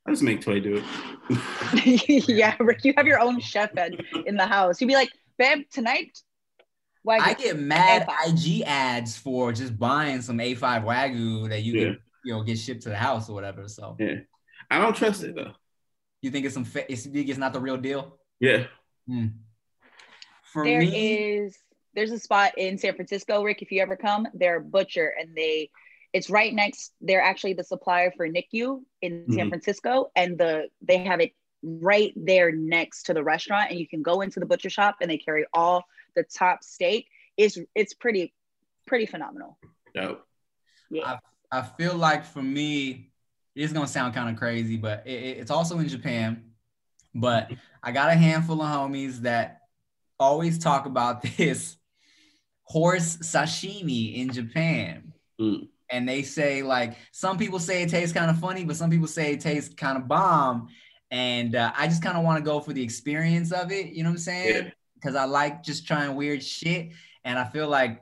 [0.06, 0.84] I just make Toy do
[1.30, 2.28] it.
[2.28, 4.82] yeah, Rick, you have your own chef in, in the house.
[4.82, 6.17] You'd be like, babe, tonight.
[7.04, 7.17] Why?
[7.17, 8.60] I get mad A5.
[8.60, 11.84] IG ads for just buying some A5 Wagyu that you Yeah.
[11.86, 13.67] can, you know, get shipped to the house or whatever.
[13.67, 14.15] So Yeah.
[14.69, 15.54] I don't trust it though.
[16.21, 18.19] you think it's some, fa- it's, you think it's not the real deal?
[18.39, 18.65] Yeah.
[19.08, 19.28] Hmm.
[20.43, 21.58] For There me, is
[21.95, 23.62] there's a spot in San Francisco, Rick.
[23.62, 25.69] If you ever come, they're a butcher and they
[26.12, 26.93] it's right next.
[27.02, 29.49] They're actually the supplier for Niku in San Mhm.
[29.49, 34.02] Francisco, and the they have it right there next to the restaurant, and you can
[34.02, 35.84] go into the butcher shop and they carry all
[36.15, 37.08] the top steak.
[37.38, 38.33] It's it's pretty
[38.87, 39.60] pretty phenomenal.
[39.94, 40.25] Dope.
[40.90, 41.19] Yeah.
[41.52, 43.12] I I feel like for me,
[43.56, 46.54] it's gonna sound kind of crazy, but it, it- it's also in Japan.
[47.13, 47.52] But
[47.83, 49.62] I got a handful of homies that
[50.19, 51.75] always talk about this
[52.70, 55.12] horse sashimi in Japan.
[55.42, 55.67] Mm.
[55.92, 59.08] And they say like some people say it tastes kind of funny, but some people
[59.08, 60.70] say it tastes kind of bomb.
[61.12, 63.88] And uh, I just kind of want to go for the experience of it.
[63.88, 64.56] You know what I'm saying?
[64.65, 64.70] Yeah.
[64.96, 66.92] Because I like just trying weird shit,
[67.24, 68.00] and I feel like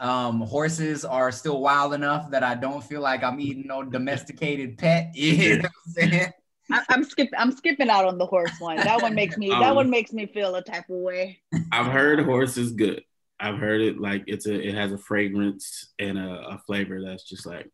[0.00, 4.76] Um, horses are still wild enough that I don't feel like I'm eating no domesticated
[4.76, 5.10] pet.
[5.14, 6.32] You know what I'm saying?
[6.72, 7.38] I, I'm skipping.
[7.38, 8.78] I'm skipping out on the horse one.
[8.78, 9.50] That one makes me.
[9.62, 11.38] that Um, one makes me feel a type of way.
[11.70, 13.04] I've heard horse is good.
[13.46, 17.28] I've heard it like it's a it has a fragrance and a, a flavor that's
[17.28, 17.68] just like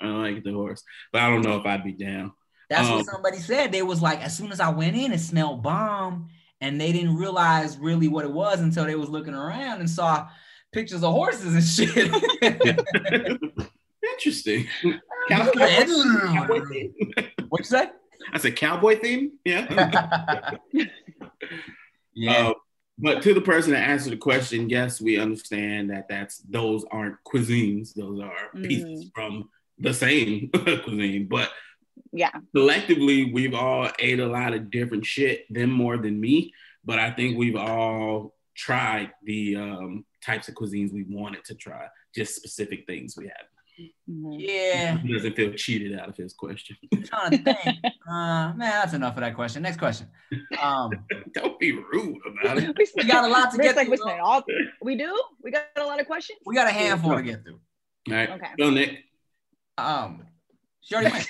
[0.00, 0.82] I don't like the horse,
[1.12, 2.32] but I don't know if I'd be down.
[2.70, 3.72] That's Um, what somebody said.
[3.72, 6.28] They was like, as soon as I went in, it smelled bomb,
[6.60, 10.28] and they didn't realize really what it was until they was looking around and saw
[10.72, 12.10] pictures of horses and shit.
[14.12, 14.66] Interesting.
[14.82, 16.94] What Cowboy theme.
[17.58, 17.90] you say?
[18.32, 19.32] I said cowboy theme.
[19.44, 20.56] Yeah.
[22.14, 22.48] yeah.
[22.48, 22.54] Uh,
[22.98, 27.16] but to the person that answered the question, yes, we understand that that's those aren't
[27.24, 30.50] cuisines; those are pieces from the same
[30.84, 31.26] cuisine.
[31.28, 31.50] But
[32.12, 32.32] Yeah.
[32.54, 35.52] collectively, we've all ate a lot of different shit.
[35.52, 36.52] Them more than me,
[36.84, 41.86] but I think we've all tried the um, types of cuisines we wanted to try.
[42.14, 43.46] Just specific things we had.
[44.10, 44.36] Mhm.
[44.38, 44.98] yeah.
[44.98, 46.76] He doesn't feel cheated out of his question.
[46.92, 47.76] I'm trying to think.
[48.08, 49.62] Uh, man, that's enough of that question.
[49.62, 50.08] Next question.
[50.60, 50.90] Um,
[51.34, 52.76] Don't be rude about it.
[52.96, 53.98] we got a lot to Rick's get like, through.
[53.98, 54.42] we're saying all,
[54.82, 55.22] we do.
[55.42, 56.38] We got a lot of questions.
[56.46, 57.60] We got a handful to get through.
[58.08, 58.46] All right, Okay.
[58.58, 59.04] go Nick.
[59.76, 60.26] Um,
[60.80, 61.28] she already went.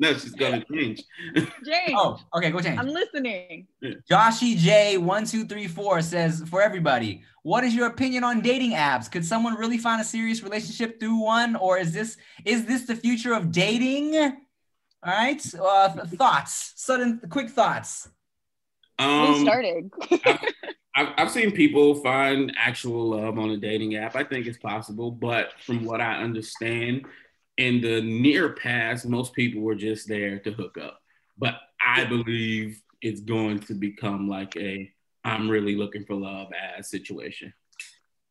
[0.00, 1.02] No, she's gonna change.
[1.36, 2.78] James, Oh, okay, go change.
[2.78, 3.66] I'm listening.
[4.10, 8.72] Joshy J one two three four says for everybody, what is your opinion on dating
[8.72, 9.10] apps?
[9.12, 12.96] Could someone really find a serious relationship through one, or is this is this the
[12.96, 14.16] future of dating?
[14.16, 18.08] All right, uh, thoughts, sudden, quick thoughts.
[18.98, 19.90] we Um, started.
[20.96, 24.16] I've, I've seen people find actual love on a dating app.
[24.16, 27.06] I think it's possible, but from what I understand,
[27.60, 31.00] in the near past, most people were just there to hook up.
[31.38, 31.54] But
[31.86, 34.90] I believe it's going to become like a
[35.24, 37.52] I'm really looking for love as situation.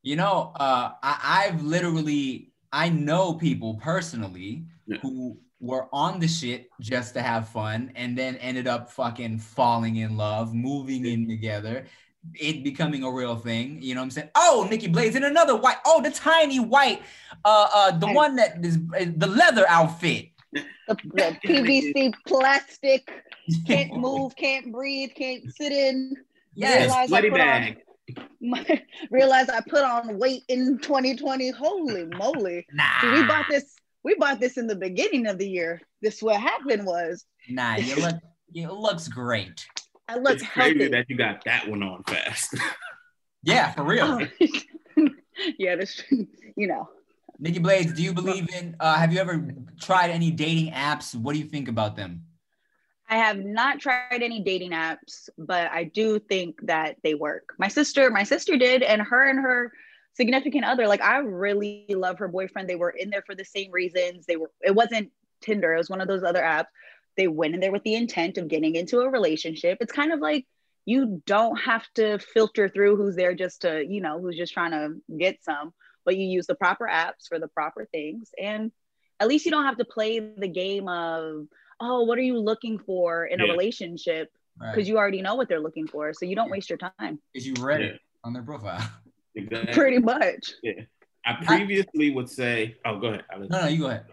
[0.02, 4.98] You know, uh, I, I've literally I know people personally Yeah.
[5.02, 9.98] who were on the shit just to have fun, and then ended up fucking falling
[9.98, 11.86] in love, moving in together.
[12.36, 14.30] It becoming a real thing, you know what I'm saying?
[14.36, 15.78] Oh, Nikki Blades in another white.
[15.86, 17.02] Oh, the tiny white,
[17.46, 20.30] uh, uh, the one that is uh, the leather outfit.
[20.54, 23.12] The, the PVC plastic
[23.66, 26.14] can't move, can't breathe, can't sit in.
[26.56, 27.78] Yes, Realize I Sweaty put on-
[28.42, 31.52] My, realize I put on weight in 2020.
[31.52, 32.66] Holy moly!
[32.74, 33.76] nah, See, we bought this.
[34.04, 35.82] We bought this in the beginning of the year.
[36.02, 37.76] This what happened was nah.
[37.76, 38.16] You look,
[38.54, 39.68] it looks great.
[40.10, 40.88] I looked It's crazy healthy.
[40.90, 42.56] that you got that one on fast.
[43.42, 44.20] Yeah, for real.
[45.00, 45.08] Oh.
[45.58, 46.04] yeah, this
[46.58, 46.90] you know.
[47.40, 48.76] Nikki Blades, do you believe in?
[48.82, 51.16] Uh, have you ever tried any dating apps?
[51.16, 52.24] What do you think about them?
[53.10, 57.54] I have not tried any dating apps, but I do think that they work.
[57.58, 59.72] My sister, my sister did, and her and her
[60.16, 62.70] significant other, like I really love her boyfriend.
[62.70, 64.26] They were in there for the same reasons.
[64.26, 64.52] They were.
[64.62, 65.74] It wasn't Tinder.
[65.74, 66.66] It was one of those other apps.
[67.20, 69.80] They went in there with the intent of getting into a relationship.
[69.82, 70.48] It's kind of like
[70.86, 74.72] you don't have to filter through who's there just to, you know, who's just trying
[74.72, 75.74] to get some,
[76.06, 78.32] but you use the proper apps for the proper things.
[78.42, 78.72] And
[79.20, 81.48] at least you don't have to play the game of,
[81.82, 83.52] oh, what are you looking for in a Yeah.
[83.52, 84.30] relationship?
[84.58, 84.74] Right.
[84.74, 86.14] Because you already know what they're looking for.
[86.14, 87.20] So you don't waste your time.
[87.34, 87.88] Because you read Yeah.
[87.88, 88.90] it on their profile?
[89.36, 89.74] Exactly.
[89.74, 90.54] Pretty much.
[91.26, 93.26] I previously would say, oh, go ahead.
[93.30, 93.50] Alex.
[93.52, 94.06] No, no, you go ahead.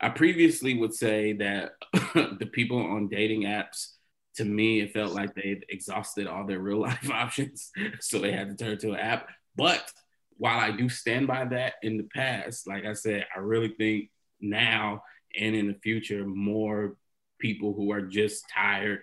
[0.00, 1.72] I previously would say that
[2.14, 3.88] the people on dating apps,
[4.36, 7.70] to me, it felt like they'd exhausted all their real life options.
[8.00, 9.28] So they had to turn to an app.
[9.56, 9.90] But
[10.36, 14.10] while I do stand by that in the past, like I said, I really think
[14.40, 15.02] now
[15.38, 16.96] and in the future, more
[17.38, 19.00] people who are just tired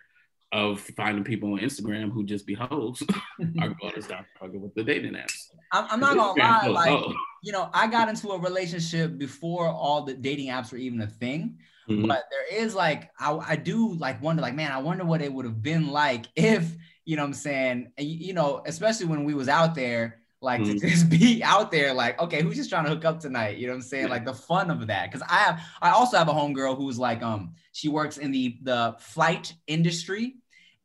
[0.52, 3.04] of finding people on Instagram who just be hoes
[3.62, 5.50] are going to start fucking with the dating apps.
[5.72, 7.14] I'm, I'm not gonna Instagram lie, like oh.
[7.44, 11.08] you know, I got into a relationship before all the dating apps were even a
[11.08, 11.58] thing.
[11.90, 12.08] Mhm.
[12.08, 15.32] But there is like I, I do like wonder, like, man, I wonder what it
[15.32, 16.70] would have been like if,
[17.06, 20.62] you know what I'm saying, you you know, especially when we was out there, like
[20.62, 20.80] Mhm.
[20.80, 23.58] to just be out there, like, okay, who's just trying to hook up tonight?
[23.58, 24.10] You know what I'm saying?
[24.10, 25.12] Like the fun of that.
[25.12, 28.58] Cause I have I also have a homegirl who's like, um, she works in the
[28.64, 30.36] the flight industry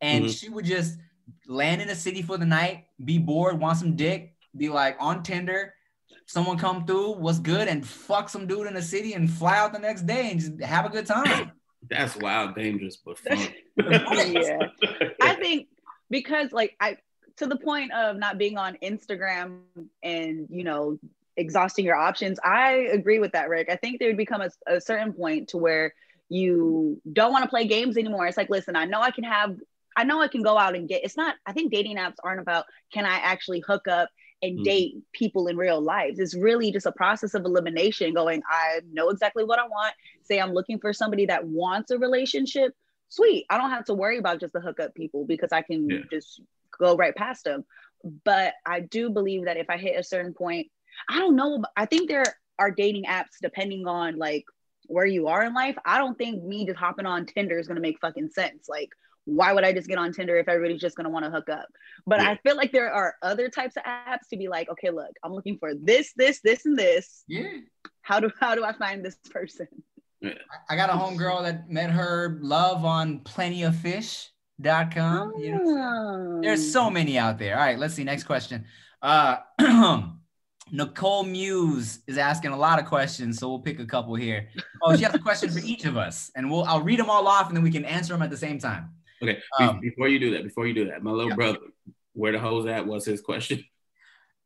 [0.01, 0.39] and Mhm.
[0.39, 0.99] she would just
[1.47, 5.23] land in a city for the night, be bored, want some dick, be like on
[5.23, 5.75] Tinder,
[6.27, 9.73] someone come through, what's good, and fuck some dude in the city and fly out
[9.73, 11.53] the next day and just have a good time.
[11.91, 13.39] That's wild, dangerous, but fun.
[14.33, 14.69] yeah.
[15.21, 15.69] I think
[16.11, 16.97] because like I
[17.37, 19.61] to the point of not being on Instagram
[20.03, 20.99] and you know
[21.37, 23.69] exhausting your options, I agree with that, Rick.
[23.71, 25.95] I think there would become a, a certain point to where
[26.29, 28.27] you don't want to play games anymore.
[28.27, 29.57] It's like, listen, I know I can have
[29.95, 32.41] I know I can go out and get it's not I think dating apps aren't
[32.41, 34.09] about can I actually hook up
[34.43, 34.65] and mm.
[34.65, 36.15] date people in real life.
[36.19, 39.95] It's really just a process of elimination going, I know exactly what I want.
[40.23, 42.75] Say I'm looking for somebody that wants a relationship.
[43.09, 43.47] Sweet.
[43.51, 45.99] I don't have to worry about just the hookup people because I can yeah.
[46.11, 46.41] just
[46.79, 47.65] go right past them.
[48.25, 50.69] But I do believe that if I hit a certain point,
[51.09, 51.63] I don't know.
[51.77, 52.25] I think there
[52.59, 54.45] are dating apps depending on like
[54.87, 55.77] where you are in life.
[55.85, 58.69] I don't think me just hopping on Tinder is gonna make fucking sense.
[58.69, 58.91] Like
[59.25, 61.67] why would I just get on Tinder if everybody's just gonna want to hook up?
[62.07, 62.31] But yeah.
[62.31, 65.33] I feel like there are other types of apps to be like, okay, look, I'm
[65.33, 67.25] looking for this, this, this, and this.
[67.29, 67.49] Yeah.
[68.03, 69.69] How do how do I find this person?
[70.69, 73.21] I got a homegirl that met her love on
[74.61, 75.33] plentyoffish.com.
[75.35, 75.39] Oh.
[75.39, 77.59] You know, there's so many out there.
[77.59, 78.05] All right, let's see.
[78.05, 78.65] Next question.
[79.01, 79.37] Uh
[80.71, 84.49] Nicole Muse is asking a lot of questions, so we'll pick a couple here.
[84.83, 87.27] Oh, she has a question for each of us, and we'll I'll read them all
[87.29, 88.91] off, and then we can answer them at the same time.
[89.23, 89.39] Okay.
[89.61, 91.37] Um, before you do that, before you do that, my little yeah.
[91.37, 91.59] brother,
[92.15, 93.65] where the hoes at was his question.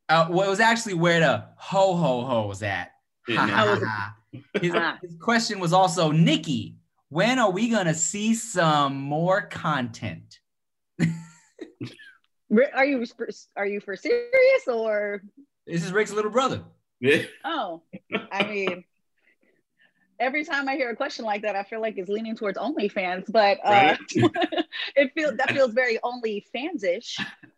[0.09, 2.93] Uh, well, it was actually where the ho ho ho was at.
[3.27, 4.13] Yeah,
[4.61, 6.76] his, his question was also, Nikki,
[7.09, 10.39] when are we gonna see some more content?
[11.01, 13.05] are you
[13.55, 15.21] are you for serious or?
[15.65, 16.63] This is Rick's little brother.
[16.99, 17.23] Yeah.
[17.43, 17.83] Oh,
[18.31, 18.83] I mean,
[20.19, 23.31] every time I hear a question like that, I feel like it's leaning towards OnlyFans,
[23.31, 23.97] but uh, right?
[24.95, 27.17] it feels that feels very OnlyFans-ish.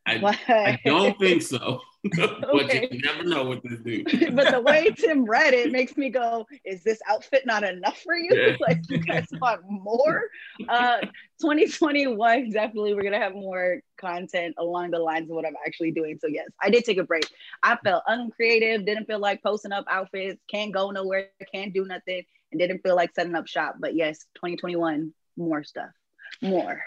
[0.09, 0.35] I.
[0.49, 1.81] I don't think so.
[2.15, 2.87] but okay.
[2.91, 4.05] you never know what this dude.
[4.35, 8.15] but the way Tim read it makes me go, is this outfit not enough for
[8.15, 8.29] you?
[8.31, 8.55] Yeah.
[8.61, 10.23] like you guys want more?
[10.69, 11.01] Uh
[11.41, 16.17] 2021, definitely we're gonna have more content along the lines of what I'm actually doing.
[16.21, 17.27] So yes, I did take a break.
[17.63, 22.23] I felt uncreative, didn't feel like posting up outfits, can't go nowhere, can't do nothing
[22.51, 23.75] and didn't feel like setting up shop.
[23.77, 25.91] But yes, 2021, more stuff,
[26.41, 26.81] more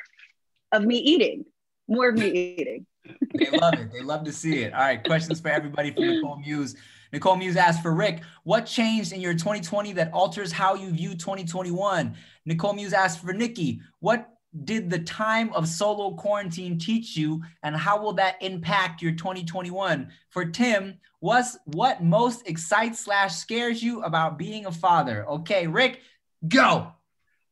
[0.72, 1.44] of me eating,
[1.86, 2.86] more of me eating.
[3.34, 3.92] They love it.
[3.92, 4.72] They love to see it.
[4.72, 6.76] All right, questions for everybody from Nicole Muse.
[7.12, 11.10] Nicole Muse asked for Rick, what changed in your 2020 that alters how you view
[11.10, 12.14] 2021?
[12.46, 14.28] Nicole Muse asked for Nikki, what
[14.64, 20.08] did the time of solo quarantine teach you and how will that impact your 2021
[20.28, 26.00] for tim what's what most excites slash scares you about being a father okay rick
[26.48, 26.92] go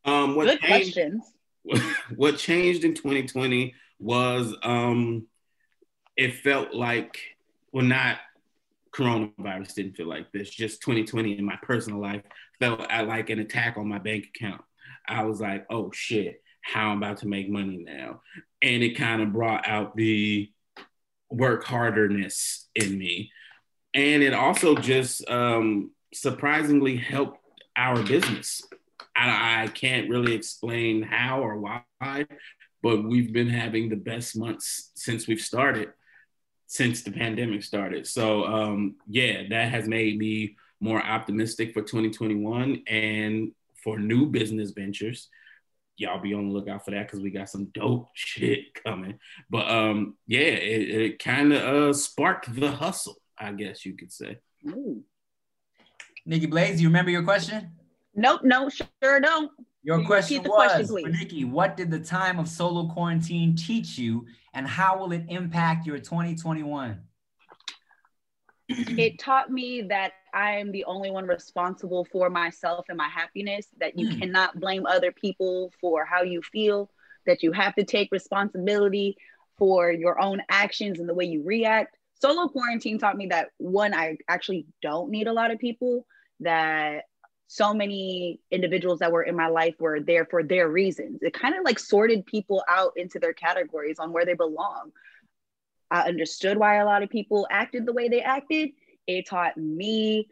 [0.05, 1.33] um what Good changed, questions.
[2.17, 5.27] what changed in 2020 was um
[6.17, 7.21] it felt like
[7.73, 8.19] well not
[8.93, 12.23] coronavirus didn't feel like this just 2020 in my personal life
[12.59, 14.63] felt like an attack on my bank account
[15.07, 18.23] i was like oh shit how I'm about to make money now.
[18.63, 20.51] And it kind of brought out the
[21.31, 23.31] work harderness in me.
[23.95, 27.39] And it also just um, surprisingly helped
[27.77, 28.63] our business.
[29.17, 32.27] I, I can't really explain how or why,
[32.83, 35.89] but we've been having the best months since we've started,
[36.71, 38.07] since the pandemic started.
[38.07, 43.51] So, um, yeah, that has made me more optimistic for 2021 and
[43.83, 45.29] for new business ventures
[45.97, 49.19] y'all be on the lookout for that because we got some dope shit coming.
[49.51, 54.11] But um, yeah, it, it kind of uh sparked the hustle, I guess you could
[54.11, 54.39] say.
[54.67, 55.05] Ooh.
[56.25, 57.73] Nikki Blades, you remember your question?
[58.15, 59.51] Nope, no, sure don't.
[59.83, 64.67] Your question was, question, Nikki, what did the time of solo quarantine teach you, and
[64.67, 67.01] how will it impact your 2021?
[68.69, 73.67] it taught me that I am the only one responsible for myself and my happiness,
[73.79, 74.21] that you mm.
[74.21, 76.91] cannot blame other people for how you feel,
[77.27, 79.17] that you have to take responsibility
[79.59, 81.97] for your own actions and the way you react.
[82.21, 86.07] Solo quarantine taught me that one, I actually don't need a lot of people,
[86.41, 87.05] that
[87.53, 91.19] so many individuals that were in my life were there for their reasons.
[91.21, 94.93] It kind of like sorted people out into their categories on where they belong.
[95.91, 98.71] I understood why a lot of people acted the way they acted.
[99.09, 100.29] It taught me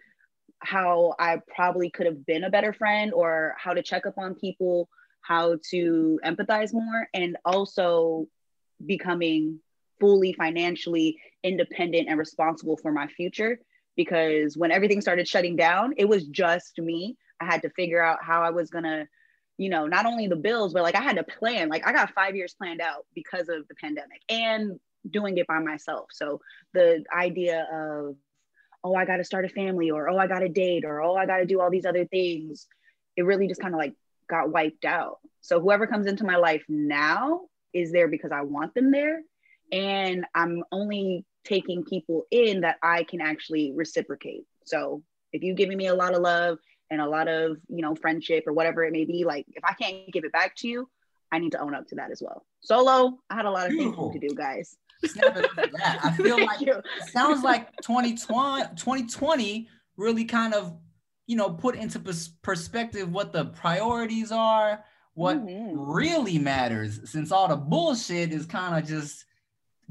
[0.60, 4.36] how I probably could have been a better friend or how to check up on
[4.36, 4.88] people,
[5.20, 8.28] how to empathize more, and also
[8.86, 9.58] becoming
[9.98, 13.58] fully financially independent and responsible for my future.
[13.99, 17.16] Because when everything started shutting down, it was just me.
[17.40, 19.09] I had to figure out how I was gonna,
[19.59, 21.68] you know, not only the bills, but like I had to plan.
[21.68, 24.78] Like I got five years planned out because of the pandemic and
[25.11, 26.07] doing it by myself.
[26.12, 26.40] So
[26.74, 28.14] the idea of,
[28.84, 31.16] oh, I got to start a family or, oh, I got to date or, oh,
[31.16, 32.68] I got to do all these other things,
[33.16, 33.94] it really just kind of like
[34.30, 35.18] got wiped out.
[35.40, 37.42] So whoever comes into my life now
[37.74, 39.22] is there because I want them there.
[39.72, 44.44] And I'm only taking people in that I can actually reciprocate.
[44.64, 46.59] So if you're giving me a lot of love
[46.90, 49.72] and a lot of, you know, friendship or whatever it may be, like if I
[49.74, 50.88] can't give it back to you,
[51.32, 52.44] I need to own up to that as well.
[52.61, 54.76] Solo, I had a lot of things to do, guys.
[55.05, 56.01] snap it up for that.
[56.03, 60.76] I feel like it sounds like 2020, 2020 really kind of,
[61.26, 64.82] you know, put into pers- perspective what the priorities are,
[65.14, 65.72] what Mhm.
[65.76, 69.24] really matters, since all the bullshit is kind of just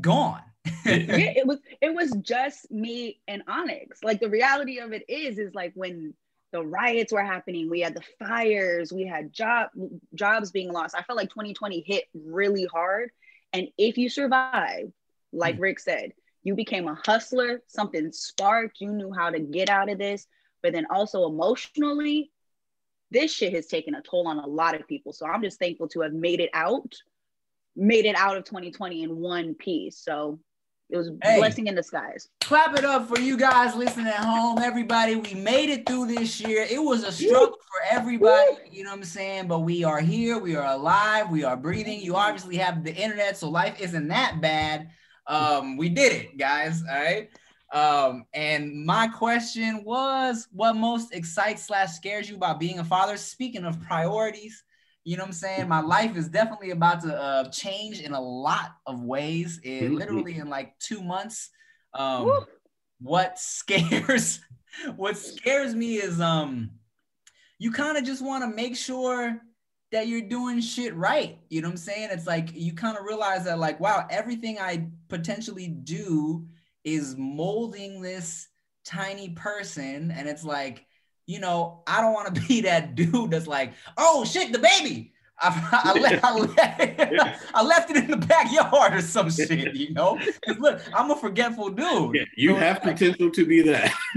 [0.01, 0.41] gone.
[0.85, 4.03] Yeah, it was it was just me and Onyx.
[4.03, 6.13] Like the reality of it is, is like when
[6.51, 9.69] the riots were happening, we had the fires, we had job
[10.15, 10.95] jobs being lost.
[10.95, 13.11] I felt like 2020 hit really hard.
[13.53, 14.91] And if you survive,
[15.33, 15.61] like Mm.
[15.61, 16.13] Rick said,
[16.43, 20.27] you became a hustler, something sparked, you knew how to get out of this,
[20.63, 22.31] but then also emotionally,
[23.11, 25.13] this shit has taken a toll on a lot of people.
[25.13, 26.93] So I'm just thankful to have made it out,
[27.75, 29.97] made it out of 2020 in one piece.
[29.97, 30.39] So
[30.89, 31.37] it was Hey.
[31.37, 32.29] blessing in disguise.
[32.41, 35.15] Clap it up for you guys listening at home, everybody.
[35.15, 36.65] We made it through this year.
[36.69, 39.47] It was a struggle for everybody, you know what I'm saying?
[39.47, 41.99] But we are here, we are alive, we are breathing.
[41.99, 44.89] You obviously have the internet, so life isn't that bad.
[45.27, 46.81] Um, we did it, guys.
[46.89, 47.29] All right.
[47.73, 53.17] Um, and my question was what most excites slash scares you about being a father?
[53.17, 54.63] Speaking of priorities,
[55.07, 55.69] you know what I'm saying?
[55.69, 59.57] My life is definitely about to uh, change in a lot of ways.
[59.63, 59.97] Mhm.
[59.97, 61.49] literally in like two months.
[61.93, 62.29] Um,
[62.99, 64.41] what scares
[64.97, 66.71] what scares me is um
[67.57, 69.39] you kind of just want to make sure
[69.91, 73.05] that you're doing shit right you know what i'm saying it's like you kind of
[73.05, 76.45] realize that like wow everything i potentially do
[76.83, 78.47] is molding this
[78.83, 80.86] tiny person and it's like
[81.27, 85.13] you know i don't want to be that dude that's like oh shit the baby
[85.39, 89.93] I, I, left, I, left, I left it in the backyard or some shit, you
[89.93, 90.19] know?
[90.57, 92.15] Look, I'm a forgetful dude.
[92.15, 93.93] Yeah, you So, have like- potential to be that.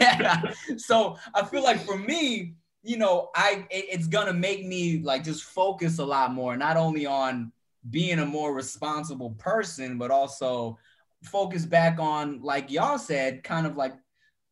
[0.00, 0.42] yeah.
[0.76, 5.22] So I feel like for me, you know, I it- it's gonna make me like
[5.22, 7.52] just focus a lot more, not only on
[7.88, 10.76] being a more responsible person, but also
[11.22, 13.94] focus back on, like y'all said, kind of like,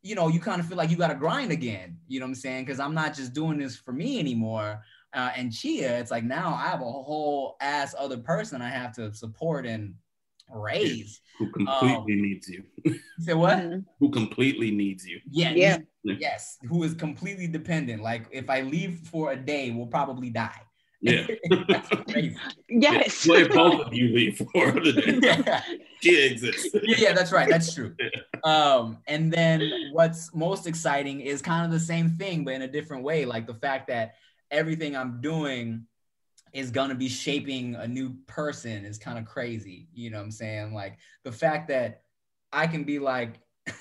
[0.06, 1.98] you know, you kind of feel like you gotta grind again.
[2.06, 2.64] You know what I'm saying?
[2.64, 4.80] Because I'm not just doing this for me anymore.
[5.12, 8.92] Uh, and Chia, it's like now I have a whole ass other person I have
[8.96, 9.94] to support and
[10.54, 11.20] raise.
[11.38, 12.62] Who completely Um, needs you.
[12.84, 13.58] You say what?
[13.58, 13.84] Mhm.
[13.98, 15.20] Who completely needs you.
[15.28, 15.78] Yeah, Yeah.
[16.04, 18.02] yes, who is completely dependent.
[18.02, 20.60] Like if I leave for a day, we'll probably die.
[21.06, 21.26] Yeah.
[22.68, 23.26] Yes.
[23.26, 25.62] Well, if both of you leave for the day, yeah.
[26.00, 26.68] she exists.
[26.74, 27.48] yeah, yeah, that's right.
[27.48, 27.94] That's true.
[28.42, 32.68] Um, and then what's most exciting is kind of the same thing, but in a
[32.68, 33.24] different way.
[33.24, 34.14] Like the fact that
[34.50, 35.86] everything I'm doing
[36.52, 39.88] is gonna be shaping a new person is kind of crazy.
[39.92, 40.74] You know what I'm saying?
[40.74, 42.02] Like the fact that
[42.52, 43.40] I can be like,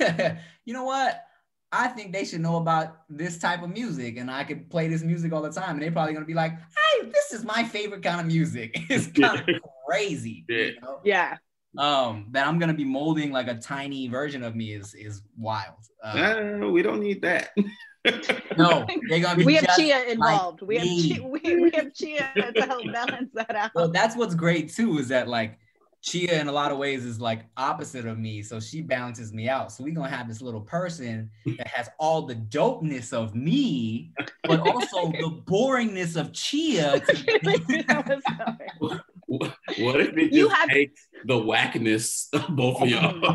[0.66, 1.24] you know what?
[1.72, 5.04] I think they should know about this type of music, and I could play this
[5.04, 6.54] music all the time, and they're probably gonna be like,
[7.02, 9.46] "Hey, this is my favorite kind of music." It's kind of
[9.88, 10.46] crazy.
[10.48, 10.58] Yeah.
[10.58, 11.00] You know?
[11.04, 11.38] Yeah.
[11.78, 15.80] um that I'm gonna be molding like a tiny version of me is is wild.
[16.04, 17.50] Uh, Uh, we don't need that.
[18.58, 20.62] no, they're gonna be We have Chia involved.
[20.62, 21.10] we have me.
[21.10, 23.72] Chia, we, we have Chia to help balance that out.
[23.76, 25.58] Well, that's what's great too is that like
[26.06, 29.50] Chia in a lot of ways is like opposite of me, so she balances me
[29.50, 29.72] out.
[29.72, 34.12] So we're gonna have this little person that has all the dopeness of me,
[34.44, 37.00] but also the boringness of Chia.
[37.08, 38.66] to-
[39.28, 43.20] what if it You have- takes the whackness of both of y'all?
[43.24, 43.34] Oh,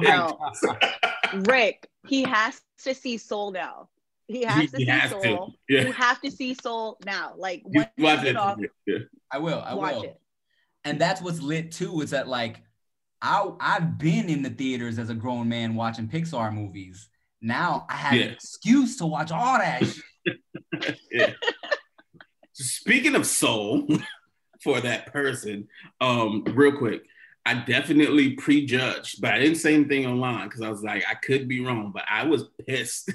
[1.33, 1.41] no.
[1.43, 3.89] Rick, he has to see Soul now.
[4.29, 5.23] He has to He see has Soul.
[5.23, 5.47] to.
[5.69, 5.87] Yeah.
[5.87, 7.35] You have to see Soul now.
[7.37, 8.37] Like You watch it.
[8.37, 8.99] off, Yeah.
[9.33, 10.03] I will, I watch will.
[10.05, 10.21] it.
[10.85, 12.63] And that's what's lit too is that like
[13.23, 17.09] I I've been in the theaters as a grown man watching Pixar movies.
[17.43, 19.85] Now I have an excuse to watch all that.
[19.87, 20.97] shit.
[21.11, 21.33] yeah.
[22.53, 23.87] Speaking of soul
[24.63, 25.69] for that person,
[26.01, 27.03] um, real quick,
[27.47, 31.49] I definitely prejudged, but I didn't say anything online because I was like, I could
[31.49, 33.11] be wrong, but I was pissed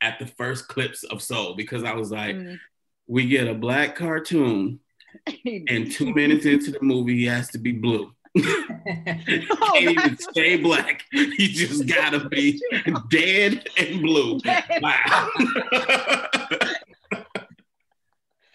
[0.00, 2.58] at the first clips of Soul because I was like, Mm.
[3.06, 4.80] we get a black cartoon,
[5.68, 8.12] and two minutes into the movie, he has to be blue.
[8.38, 11.04] Can't even stay black.
[11.10, 12.60] He just gotta be
[13.10, 14.38] dead and blue.
[14.80, 15.28] Wow.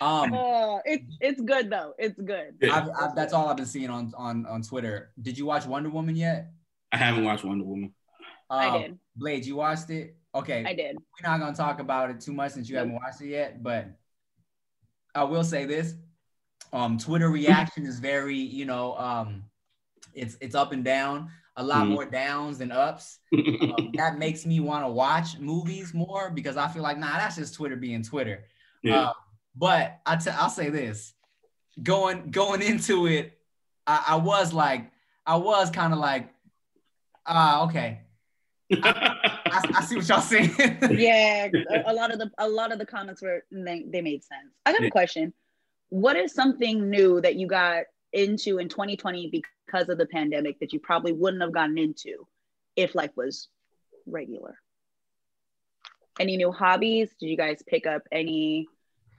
[0.01, 1.93] um, Oh, it's it's good though.
[1.97, 2.56] It's good.
[2.72, 5.12] I've, I've, that's all I've been seeing on on on Twitter.
[5.22, 6.51] Did you watch Wonder Woman yet?
[6.91, 7.93] I haven't watched Wonder Woman.
[8.49, 8.99] I Um, did.
[9.16, 10.16] Blade, you watched it?
[10.36, 10.95] Okay, I did.
[10.97, 13.88] we're not gonna talk about it too much since you haven't watched it yet, but
[15.16, 15.93] I will say this.
[16.74, 19.43] Um, Twitter reaction is very, you know, um,
[20.13, 21.89] it's it's up and down, a lot Mhm.
[21.89, 23.19] more downs than ups.
[23.32, 27.36] Um, that makes me want to watch movies more because I feel like, nah, that's
[27.36, 28.45] just Twitter being Twitter.
[28.82, 29.09] yeah.
[29.09, 29.13] Uh,
[29.55, 31.13] but I t- I'll say this:
[31.84, 33.38] going going into it,
[33.86, 34.89] I, I was like,
[35.28, 36.30] I was kind of like,
[37.26, 38.01] Ah, okay.
[38.82, 40.51] I, I, I see what y'all saying.
[40.91, 44.24] yeah, a, a lot of the a lot of the comments were they, they made
[44.24, 44.51] sense.
[44.65, 45.34] I got a question.
[45.94, 47.84] What is something new that you got
[48.14, 52.26] into in 2020 because of the pandemic that you probably wouldn't have gotten into
[52.76, 53.48] if life was
[54.08, 54.58] regular?
[56.20, 57.12] Any new hobbies?
[57.20, 58.66] Did you guys pick up any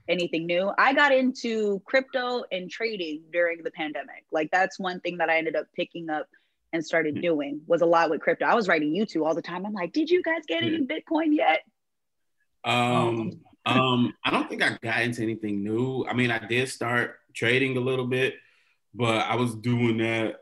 [0.09, 0.69] anything new?
[0.77, 4.25] I got into crypto and trading during the pandemic.
[4.33, 6.27] Like that's one thing that I ended up picking up
[6.73, 7.21] and started hmm.
[7.21, 8.47] doing was a lot with crypto.
[8.47, 9.65] I was writing you YouTube all the time.
[9.65, 10.75] I'm like, did you guys get hmm.
[10.75, 11.61] any Bitcoin yet?
[12.65, 16.05] Um, um um, I don't think I got into anything new.
[16.05, 18.35] I mean, I did start trading a little bit,
[18.93, 20.37] but I was doing that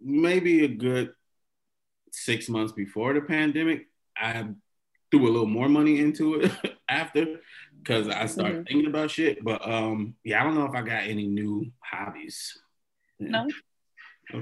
[0.00, 1.12] maybe a good
[2.12, 3.86] six months before the pandemic.
[4.16, 4.46] I
[5.10, 6.52] threw a little more money into it
[6.88, 7.40] after
[7.82, 8.62] because I started mm-hmm.
[8.64, 9.42] thinking about shit.
[9.44, 12.58] But um, yeah, I don't know if I got any new hobbies.
[13.18, 13.28] Yeah.
[13.28, 13.48] No.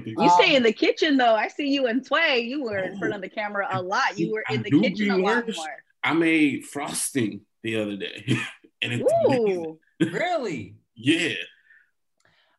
[0.03, 1.35] You stay in the kitchen though.
[1.35, 2.39] I see you and Tway.
[2.39, 4.17] You were in front of the camera a lot.
[4.17, 5.67] You were in the kitchen a lot more.
[6.03, 8.23] I made frosting the other day,
[8.81, 11.33] and it's Ooh, really, yeah.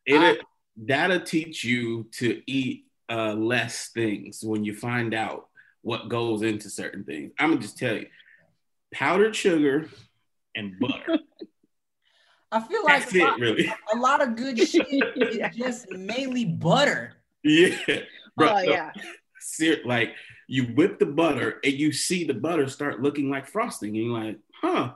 [0.04, 0.38] It I,
[0.76, 5.46] that'll teach you to eat uh, less things when you find out
[5.82, 7.32] what goes into certain things.
[7.38, 8.06] I'm gonna just tell you,
[8.92, 9.88] powdered sugar
[10.56, 11.18] and butter.
[12.52, 13.74] I feel like That's a, lot, it, really.
[13.92, 17.12] a lot of good shit is just mainly butter.
[17.42, 17.76] Yeah.
[18.36, 18.92] Bro, oh yeah.
[19.84, 20.14] like
[20.46, 24.18] you whip the butter and you see the butter start looking like frosting, and you're
[24.18, 24.92] like, huh.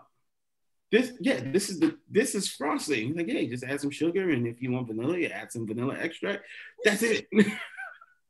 [0.90, 3.16] This yeah, this is the this is frosting.
[3.16, 5.96] Like, hey, just add some sugar, and if you want vanilla, you add some vanilla
[5.96, 6.44] extract.
[6.84, 7.28] That's it.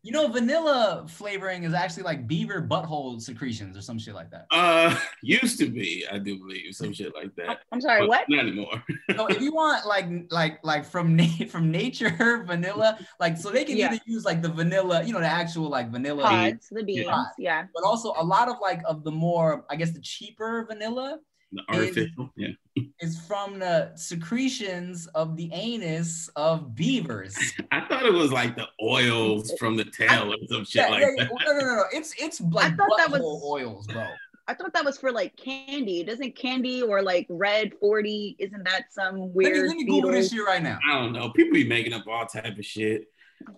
[0.02, 4.46] You know, vanilla flavoring is actually like beaver butthole secretions or some shit like that.
[4.50, 7.58] Uh, used to be, I do believe, some shit like that.
[7.70, 8.26] I'm sorry, what?
[8.28, 8.82] Not anymore.
[9.16, 13.64] so if you want like like like from na- from nature vanilla, like so they
[13.64, 13.92] can yeah.
[13.92, 17.24] either use like the vanilla, you know, the actual like vanilla pods, the beans, yeah.
[17.38, 17.66] yeah.
[17.74, 21.18] But also a lot of like of the more, I guess, the cheaper vanilla
[21.52, 22.82] the artificial, is, yeah.
[23.00, 27.36] Is from the secretions of the anus of beavers.
[27.72, 30.88] I thought it was like the oils from the tail I, or some shit yeah,
[30.88, 31.30] like yeah, that.
[31.46, 31.84] No, no, no, no.
[31.92, 34.06] It's it's like I thought that was oils, bro.
[34.46, 36.02] I thought that was for like candy.
[36.02, 39.56] Doesn't candy or like red 40, isn't that some weird?
[39.56, 40.78] Let me, let me Google this shit right now.
[40.88, 41.30] I don't know.
[41.30, 43.04] People be making up all type of shit.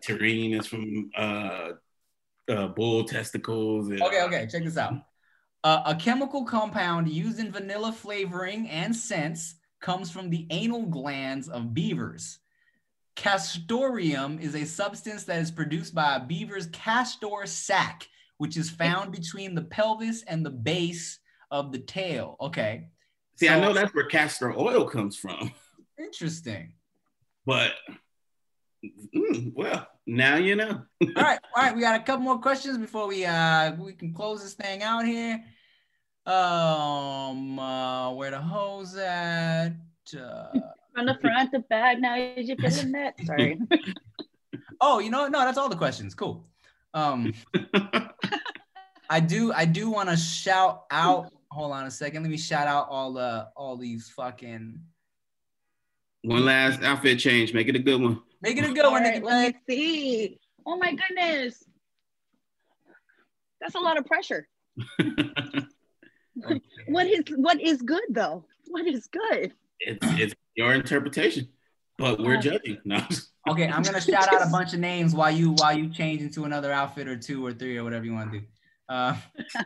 [0.02, 1.70] Taurine is from uh,
[2.48, 3.88] uh, bull testicles.
[3.88, 4.46] And, okay, okay.
[4.50, 4.94] Check this out.
[5.64, 11.48] Uh, a chemical compound used in vanilla flavoring and scents comes from the anal glands
[11.48, 12.38] of beavers.
[13.14, 18.08] Castoreum is a substance that is produced by a beaver's castor sac,
[18.38, 21.18] which is found between the pelvis and the base
[21.50, 22.36] of the tail.
[22.40, 22.88] Okay.
[23.36, 25.52] See, so, I know that's where castor oil comes from.
[25.98, 26.72] Interesting.
[27.44, 27.72] But
[29.14, 30.82] mm, well, now you know.
[31.02, 31.74] all right, all right.
[31.74, 35.04] We got a couple more questions before we uh we can close this thing out
[35.04, 35.44] here.
[36.24, 39.72] Um, uh, where the hose at?
[40.16, 40.44] Uh,
[40.94, 41.98] From the front, the back.
[41.98, 43.14] Now is you feeling that?
[43.26, 43.58] Sorry.
[44.80, 46.14] oh, you know, no, that's all the questions.
[46.14, 46.46] Cool.
[46.94, 47.32] Um,
[49.10, 51.32] I do, I do want to shout out.
[51.50, 52.22] Hold on a second.
[52.22, 54.80] Let me shout out all the all these fucking.
[56.22, 57.52] One last outfit change.
[57.52, 58.20] Make it a good one.
[58.40, 59.02] Make it a good one.
[59.02, 60.38] Right, let me see.
[60.64, 61.64] Oh my goodness.
[63.60, 64.48] That's a lot of pressure.
[66.44, 66.60] okay.
[66.88, 68.44] What is what is good though?
[68.68, 69.52] What is good?
[69.80, 71.48] It's it's your interpretation,
[71.98, 72.78] but we're judging.
[72.84, 73.04] No.
[73.48, 76.44] okay, I'm gonna shout out a bunch of names while you while you change into
[76.44, 78.46] another outfit or two or three or whatever you want to do.
[78.88, 79.16] Uh,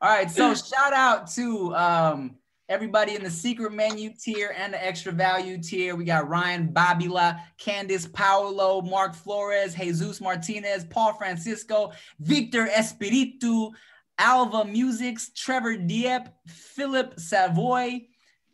[0.00, 2.36] all right, so shout out to um,
[2.68, 5.96] everybody in the secret menu tier and the extra value tier.
[5.96, 13.72] We got Ryan Babila, Candice Paolo, Mark Flores, Jesus Martinez, Paul Francisco, Victor Espiritu,
[14.20, 18.02] Alva Musics, Trevor Diep, Philip Savoy,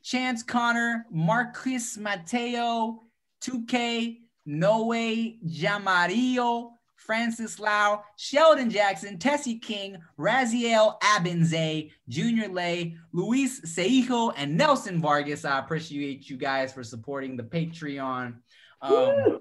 [0.04, 3.02] Chance Connor, Marquis Mateo,
[3.42, 14.32] 2K, Noe Jamarillo, Francis Lau, Sheldon Jackson, Tessie King, Raziel Abinze, Junior Lay, Luis Seijo,
[14.36, 15.44] and Nelson Vargas.
[15.44, 18.36] I appreciate you guys for supporting the Patreon.
[18.80, 19.40] Um,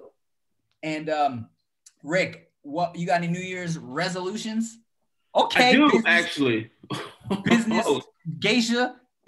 [0.81, 1.49] and um,
[2.01, 4.79] Rick, what you got any New Year's resolutions?
[5.35, 5.69] Okay.
[5.69, 6.69] I do business, actually.
[7.43, 7.87] Business
[8.39, 8.95] geisha.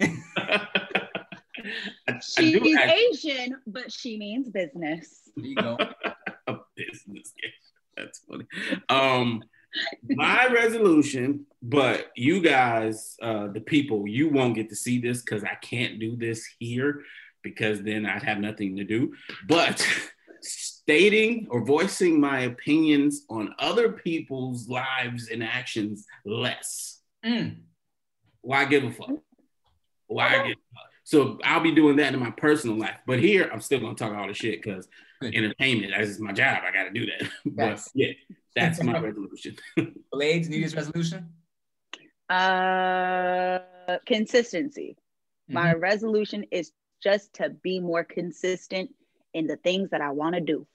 [2.22, 5.28] She's Asian, but she means business.
[5.36, 5.76] There you go.
[6.76, 7.54] business geisha.
[7.96, 8.46] That's funny.
[8.88, 9.42] Um,
[10.08, 15.44] my resolution, but you guys, uh, the people, you won't get to see this because
[15.44, 17.02] I can't do this here
[17.42, 19.12] because then I'd have nothing to do.
[19.46, 19.86] But
[20.88, 27.00] stating or voicing my opinions on other people's lives and actions less.
[27.22, 27.56] Mm.
[28.40, 29.10] Why give a fuck?
[30.06, 30.90] Why give a fuck?
[31.04, 32.96] So I'll be doing that in my personal life.
[33.06, 34.88] But here, I'm still gonna talk all the shit because
[35.22, 36.62] entertainment, that's my job.
[36.66, 37.28] I gotta do that.
[37.44, 37.90] but Yes.
[37.94, 38.08] yeah,
[38.56, 39.56] that's my resolution.
[40.12, 41.28] Blades, New Year's resolution.
[42.30, 43.58] Uh,
[44.06, 44.96] consistency.
[45.50, 45.80] My Mm-hmm.
[45.80, 46.72] resolution is
[47.02, 48.90] just to be more consistent
[49.34, 50.66] in the things that I want to do.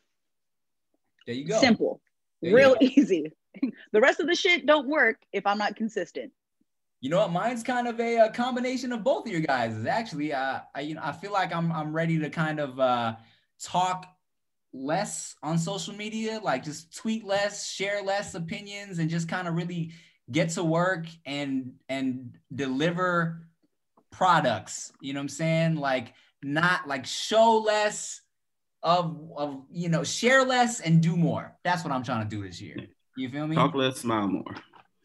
[1.25, 1.59] There you go.
[1.59, 2.01] Simple,
[2.41, 3.31] There real easy.
[3.91, 6.31] the rest of the shit don't work if I'm not consistent.
[7.01, 7.31] You know what?
[7.31, 9.75] Mine's kind of a, a combination of both of you guys.
[9.75, 12.79] Is actually, uh, I you know, I feel like I'm I'm ready to kind of
[12.79, 13.15] uh,
[13.61, 14.07] talk
[14.73, 19.55] less on social media, like just tweet less, share less opinions, and just kind of
[19.55, 19.91] really
[20.31, 23.47] get to work and and deliver
[24.09, 24.93] products.
[25.01, 25.75] You know what I'm saying?
[25.75, 28.21] Like not like show less
[28.83, 31.55] of of you know share less and do more.
[31.63, 32.77] That's what I'm trying to do this year.
[33.15, 33.55] You feel me?
[33.55, 34.55] Talk less, smile more.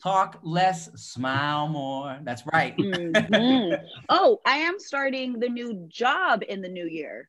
[0.03, 2.19] Talk less, smile more.
[2.23, 2.77] That's right.
[2.77, 3.79] Mhm.
[4.09, 7.29] oh, I am starting the new job in the new year.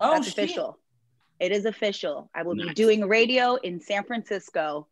[0.00, 0.38] Oh, That's shit.
[0.38, 0.78] official.
[1.38, 2.30] It is official.
[2.34, 4.86] I will be doing radio in San Francisco.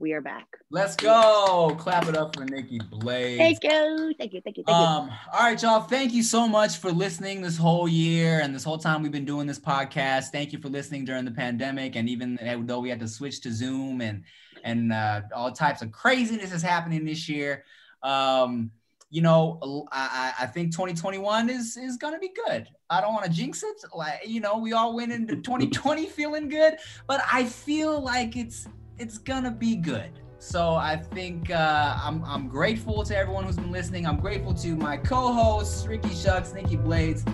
[0.00, 0.46] We are back.
[0.70, 1.76] Let's go.
[1.78, 3.36] Clap it up for Nikki Blades.
[3.36, 4.14] Thank you.
[4.18, 4.40] Thank you.
[4.40, 4.62] Thank you.
[4.64, 4.74] Thank you.
[4.74, 5.82] Um, all right, y'all.
[5.82, 9.26] Thank you so much for listening this whole year and this whole time we've been
[9.26, 10.28] doing this podcast.
[10.28, 13.52] Thank you for listening during the pandemic, and even though we had to switch to
[13.52, 14.24] Zoom and
[14.64, 17.64] and uh, all types of craziness is happening this year.
[18.02, 18.70] Um,
[19.10, 22.66] you know, I, I I think 2021 is is gonna be good.
[22.88, 23.84] I don't want to jinx it.
[23.94, 28.66] Like you know, we all went into 2020 feeling good, but I feel like it's
[29.00, 30.10] it's gonna be good.
[30.38, 34.06] So I think uh, I'm I'm grateful to everyone who's been listening.
[34.06, 37.24] I'm grateful to my co-hosts Ricky Shucks, Nikki Blades.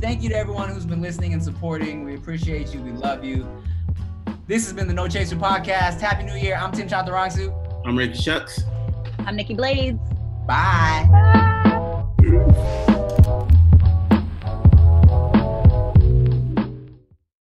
[0.00, 2.04] Thank you to everyone who's been listening and supporting.
[2.04, 2.82] We appreciate you.
[2.82, 3.46] We love you.
[4.46, 6.00] This has been the No Chaser podcast.
[6.00, 6.56] Happy New Year.
[6.56, 7.52] I'm Tim Chantarangsu.
[7.84, 8.62] I'm Ricky Shucks.
[9.20, 9.98] I'm Nikki Blades.
[10.46, 11.08] Bye.
[12.20, 13.04] Bye.